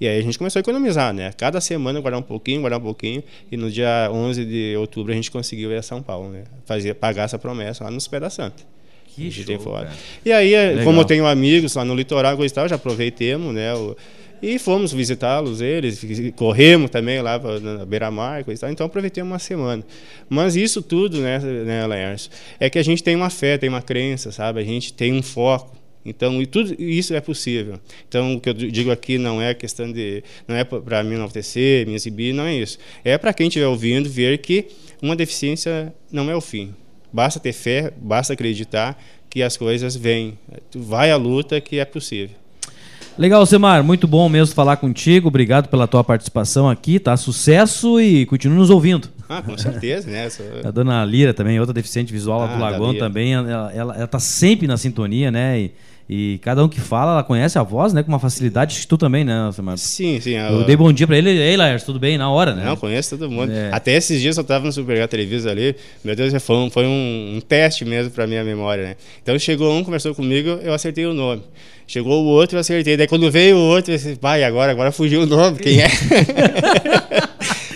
E 0.00 0.08
aí 0.08 0.18
a 0.18 0.22
gente 0.22 0.38
começou 0.38 0.58
a 0.58 0.62
economizar, 0.62 1.12
né? 1.12 1.32
Cada 1.36 1.60
semana 1.60 2.00
guardar 2.00 2.20
um 2.20 2.24
pouquinho, 2.24 2.60
guardar 2.60 2.78
um 2.78 2.82
pouquinho. 2.82 3.22
E 3.50 3.56
no 3.56 3.70
dia 3.70 4.08
11 4.12 4.44
de 4.44 4.76
outubro 4.76 5.12
a 5.12 5.14
gente 5.14 5.30
conseguiu 5.30 5.70
ir 5.70 5.76
a 5.76 5.82
São 5.82 6.02
Paulo, 6.02 6.30
né? 6.30 6.44
Fazer, 6.64 6.94
pagar 6.94 7.24
essa 7.24 7.38
promessa 7.38 7.84
lá 7.84 7.90
nos 7.90 8.06
pés 8.08 8.20
da 8.20 8.30
Santa. 8.30 8.62
Que 9.14 9.30
show, 9.30 9.60
fora. 9.60 9.92
E 10.24 10.32
aí, 10.32 10.50
Legal. 10.50 10.84
como 10.84 11.00
eu 11.00 11.04
tenho 11.04 11.26
amigos 11.26 11.74
lá 11.74 11.84
no 11.84 11.94
litoral, 11.94 12.36
coisa 12.36 12.52
e 12.52 12.54
tal, 12.54 12.68
já 12.68 12.76
aproveitemos, 12.76 13.54
né? 13.54 13.74
O, 13.74 13.94
e 14.42 14.58
fomos 14.58 14.92
visitá-los, 14.92 15.60
eles, 15.60 16.04
corremos 16.34 16.90
também 16.90 17.22
lá 17.22 17.38
na 17.60 17.86
beira-mar, 17.86 18.42
coisa 18.42 18.58
e 18.58 18.60
tal. 18.60 18.70
Então 18.72 18.86
aproveitemos 18.86 19.30
uma 19.30 19.38
semana. 19.38 19.84
Mas 20.28 20.56
isso 20.56 20.82
tudo, 20.82 21.18
né, 21.18 21.38
né 21.38 21.86
Laércio, 21.86 22.28
é 22.58 22.68
que 22.68 22.76
a 22.76 22.82
gente 22.82 23.04
tem 23.04 23.14
uma 23.14 23.30
fé, 23.30 23.56
tem 23.56 23.68
uma 23.68 23.80
crença, 23.80 24.32
sabe? 24.32 24.58
A 24.58 24.64
gente 24.64 24.92
tem 24.92 25.12
um 25.12 25.22
foco. 25.22 25.80
Então, 26.04 26.42
e 26.42 26.46
tudo 26.46 26.74
isso 26.80 27.14
é 27.14 27.20
possível. 27.20 27.78
Então, 28.08 28.34
o 28.34 28.40
que 28.40 28.48
eu 28.48 28.54
digo 28.54 28.90
aqui 28.90 29.18
não 29.18 29.40
é 29.40 29.54
questão 29.54 29.90
de. 29.90 30.22
não 30.48 30.56
é 30.56 30.64
para 30.64 31.02
me 31.04 31.14
enaltecer, 31.14 31.86
me 31.86 31.94
exibir, 31.94 32.34
não 32.34 32.44
é 32.44 32.54
isso. 32.54 32.78
É 33.04 33.16
para 33.16 33.32
quem 33.32 33.46
estiver 33.46 33.66
ouvindo 33.66 34.08
ver 34.08 34.38
que 34.38 34.66
uma 35.00 35.14
deficiência 35.14 35.94
não 36.10 36.28
é 36.30 36.34
o 36.34 36.40
fim. 36.40 36.74
Basta 37.12 37.38
ter 37.38 37.52
fé, 37.52 37.92
basta 37.96 38.32
acreditar 38.32 39.00
que 39.30 39.42
as 39.42 39.56
coisas 39.56 39.94
vêm. 39.94 40.38
Vai 40.74 41.10
à 41.10 41.16
luta 41.16 41.60
que 41.60 41.78
é 41.78 41.84
possível. 41.84 42.42
Legal, 43.16 43.44
Semar, 43.44 43.82
muito 43.84 44.08
bom 44.08 44.26
mesmo 44.28 44.54
falar 44.54 44.76
contigo. 44.78 45.28
Obrigado 45.28 45.68
pela 45.68 45.86
tua 45.86 46.02
participação 46.02 46.68
aqui, 46.68 46.98
tá? 46.98 47.14
Sucesso 47.16 48.00
e 48.00 48.24
continue 48.24 48.56
nos 48.56 48.70
ouvindo. 48.70 49.08
Ah, 49.28 49.42
com 49.42 49.56
certeza, 49.56 50.10
né? 50.10 50.30
Sou... 50.30 50.46
A 50.64 50.70
dona 50.70 51.04
Lira 51.04 51.34
também, 51.34 51.60
outra 51.60 51.74
deficiente 51.74 52.10
visual 52.10 52.40
lá 52.40 52.44
ah, 52.46 52.54
do 52.54 52.60
Lagoão 52.60 52.94
também, 52.96 53.34
ela, 53.34 53.72
ela, 53.72 53.96
ela 53.96 54.06
tá 54.06 54.18
sempre 54.18 54.66
na 54.66 54.78
sintonia, 54.78 55.30
né? 55.30 55.60
E 55.60 55.72
e 56.14 56.36
cada 56.40 56.62
um 56.62 56.68
que 56.68 56.78
fala, 56.78 57.12
ela 57.12 57.24
conhece 57.24 57.58
a 57.58 57.62
voz, 57.62 57.94
né? 57.94 58.02
Com 58.02 58.10
uma 58.10 58.18
facilidade. 58.18 58.86
Tu 58.86 58.98
também, 58.98 59.24
né, 59.24 59.50
Samar? 59.50 59.78
Sim, 59.78 60.20
sim. 60.20 60.32
Eu, 60.32 60.58
eu 60.58 60.64
dei 60.64 60.76
bom 60.76 60.92
dia 60.92 61.06
pra 61.06 61.16
ele. 61.16 61.30
Ei, 61.30 61.56
Lars, 61.56 61.84
tudo 61.84 61.98
bem? 61.98 62.18
Na 62.18 62.30
hora, 62.30 62.54
né? 62.54 62.66
Não, 62.66 62.76
conheço 62.76 63.16
todo 63.16 63.30
mundo. 63.30 63.50
É. 63.50 63.70
Até 63.72 63.96
esses 63.96 64.20
dias 64.20 64.36
eu 64.36 64.44
tava 64.44 64.66
no 64.66 64.72
Supergar 64.72 65.08
Televisão 65.08 65.50
ali. 65.50 65.74
Meu 66.04 66.14
Deus, 66.14 66.34
foi 66.42 66.56
um, 66.56 66.70
foi 66.70 66.84
um, 66.84 67.36
um 67.36 67.40
teste 67.40 67.86
mesmo 67.86 68.10
pra 68.10 68.26
minha 68.26 68.44
memória, 68.44 68.84
né? 68.84 68.96
Então 69.22 69.38
chegou 69.38 69.72
um, 69.74 69.82
conversou 69.82 70.14
comigo, 70.14 70.50
eu 70.62 70.74
acertei 70.74 71.06
o 71.06 71.14
nome. 71.14 71.40
Chegou 71.86 72.22
o 72.22 72.26
outro, 72.26 72.56
eu 72.56 72.60
acertei. 72.60 72.94
Daí 72.94 73.06
quando 73.06 73.30
veio 73.30 73.56
o 73.56 73.60
outro, 73.60 73.94
eu 73.94 73.96
disse, 73.96 74.14
pai, 74.16 74.44
agora, 74.44 74.70
agora 74.70 74.92
fugiu 74.92 75.22
o 75.22 75.26
nome. 75.26 75.60
Quem 75.60 75.80
é? 75.80 75.88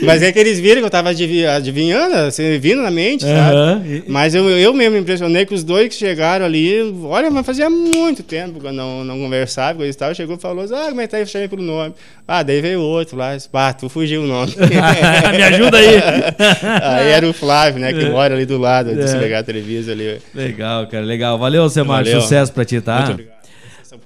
Mas 0.07 0.23
é 0.23 0.33
que 0.33 0.39
eles 0.39 0.59
viram 0.59 0.77
que 0.77 0.85
eu 0.85 0.87
estava 0.87 1.11
adivinhando, 1.11 2.15
assim, 2.15 2.59
vindo 2.59 2.83
na 2.83 2.91
mente, 2.91 3.25
uhum. 3.25 3.35
sabe? 3.35 4.05
Mas 4.07 4.35
eu, 4.35 4.49
eu 4.49 4.73
mesmo 4.73 4.95
me 4.95 5.01
impressionei 5.01 5.45
que 5.45 5.55
os 5.55 5.65
dois 5.65 5.89
que 5.89 5.95
chegaram 5.95 6.45
ali, 6.45 6.81
olha, 7.05 7.31
mas 7.31 7.45
fazia 7.45 7.69
muito 7.69 8.23
tempo 8.23 8.61
que 8.61 8.67
eu 8.67 8.73
não, 8.73 9.05
não 9.05 9.19
conversava, 9.19 9.79
coisa 9.79 9.93
e 9.93 9.99
tal. 9.99 10.15
Chegou 10.15 10.37
e 10.37 10.39
falou 10.39 10.65
assim, 10.65 10.75
ah, 10.75 10.89
como 10.89 11.01
é 11.01 11.07
que 11.07 11.11
tá 11.11 11.17
aí? 11.19 11.27
Chamei 11.27 11.49
pelo 11.49 11.63
nome. 11.63 11.95
Ah, 12.27 12.43
daí 12.43 12.61
veio 12.61 12.81
outro 12.81 13.17
lá, 13.17 13.37
pá, 13.51 13.73
tu 13.73 13.89
fugiu 13.89 14.23
o 14.23 14.27
nome. 14.27 14.53
me 15.37 15.43
ajuda 15.43 15.79
aí. 15.79 15.97
aí 16.83 17.09
era 17.09 17.29
o 17.29 17.33
Flávio, 17.33 17.81
né, 17.81 17.93
que 17.93 18.05
é. 18.05 18.11
mora 18.11 18.35
ali 18.35 18.47
do 18.47 18.59
lado, 18.59 18.99
é. 18.99 19.07
se 19.07 19.17
pegar 19.19 19.41
a 19.41 19.43
televisão 19.43 19.93
ali. 19.93 20.19
Legal, 20.35 20.87
cara, 20.87 21.05
legal. 21.05 21.39
Valeu, 21.39 21.69
Semar, 21.69 22.07
sucesso 22.07 22.53
pra 22.53 22.65
ti, 22.65 22.81
tá? 22.81 22.97
Muito 22.97 23.13
obrigado 23.13 23.36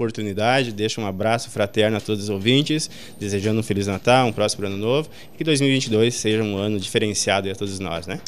oportunidade. 0.01 0.73
Deixo 0.73 1.01
um 1.01 1.07
abraço 1.07 1.51
fraterno 1.51 1.99
a 1.99 2.01
todos 2.01 2.25
os 2.25 2.31
ouvintes, 2.31 2.91
desejando 3.19 3.61
um 3.61 3.63
Feliz 3.63 3.87
Natal, 3.87 4.27
um 4.27 4.33
próximo 4.33 4.67
ano 4.67 4.79
novo 4.79 5.11
e 5.35 5.37
que 5.37 5.45
2022 5.45 6.15
seja 6.15 6.43
um 6.43 6.57
ano 6.57 6.81
diferenciado 6.81 7.51
a 7.51 7.55
todos 7.55 7.79
nós, 7.79 8.07
né? 8.07 8.19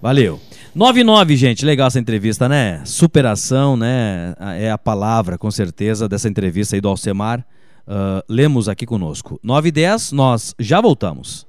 Valeu. 0.00 0.40
99, 0.74 1.36
gente, 1.36 1.64
legal 1.64 1.88
essa 1.88 1.98
entrevista, 1.98 2.48
né? 2.48 2.82
Superação, 2.84 3.76
né? 3.76 4.34
É 4.58 4.70
a 4.70 4.78
palavra, 4.78 5.36
com 5.36 5.50
certeza, 5.50 6.08
dessa 6.08 6.28
entrevista 6.28 6.76
aí 6.76 6.80
do 6.80 6.88
Alcemar. 6.88 7.44
Uh, 7.88 8.22
lemos 8.28 8.68
aqui 8.68 8.84
conosco. 8.84 9.40
9 9.42 9.68
e 9.68 9.72
10, 9.72 10.12
nós 10.12 10.54
já 10.58 10.80
voltamos. 10.80 11.44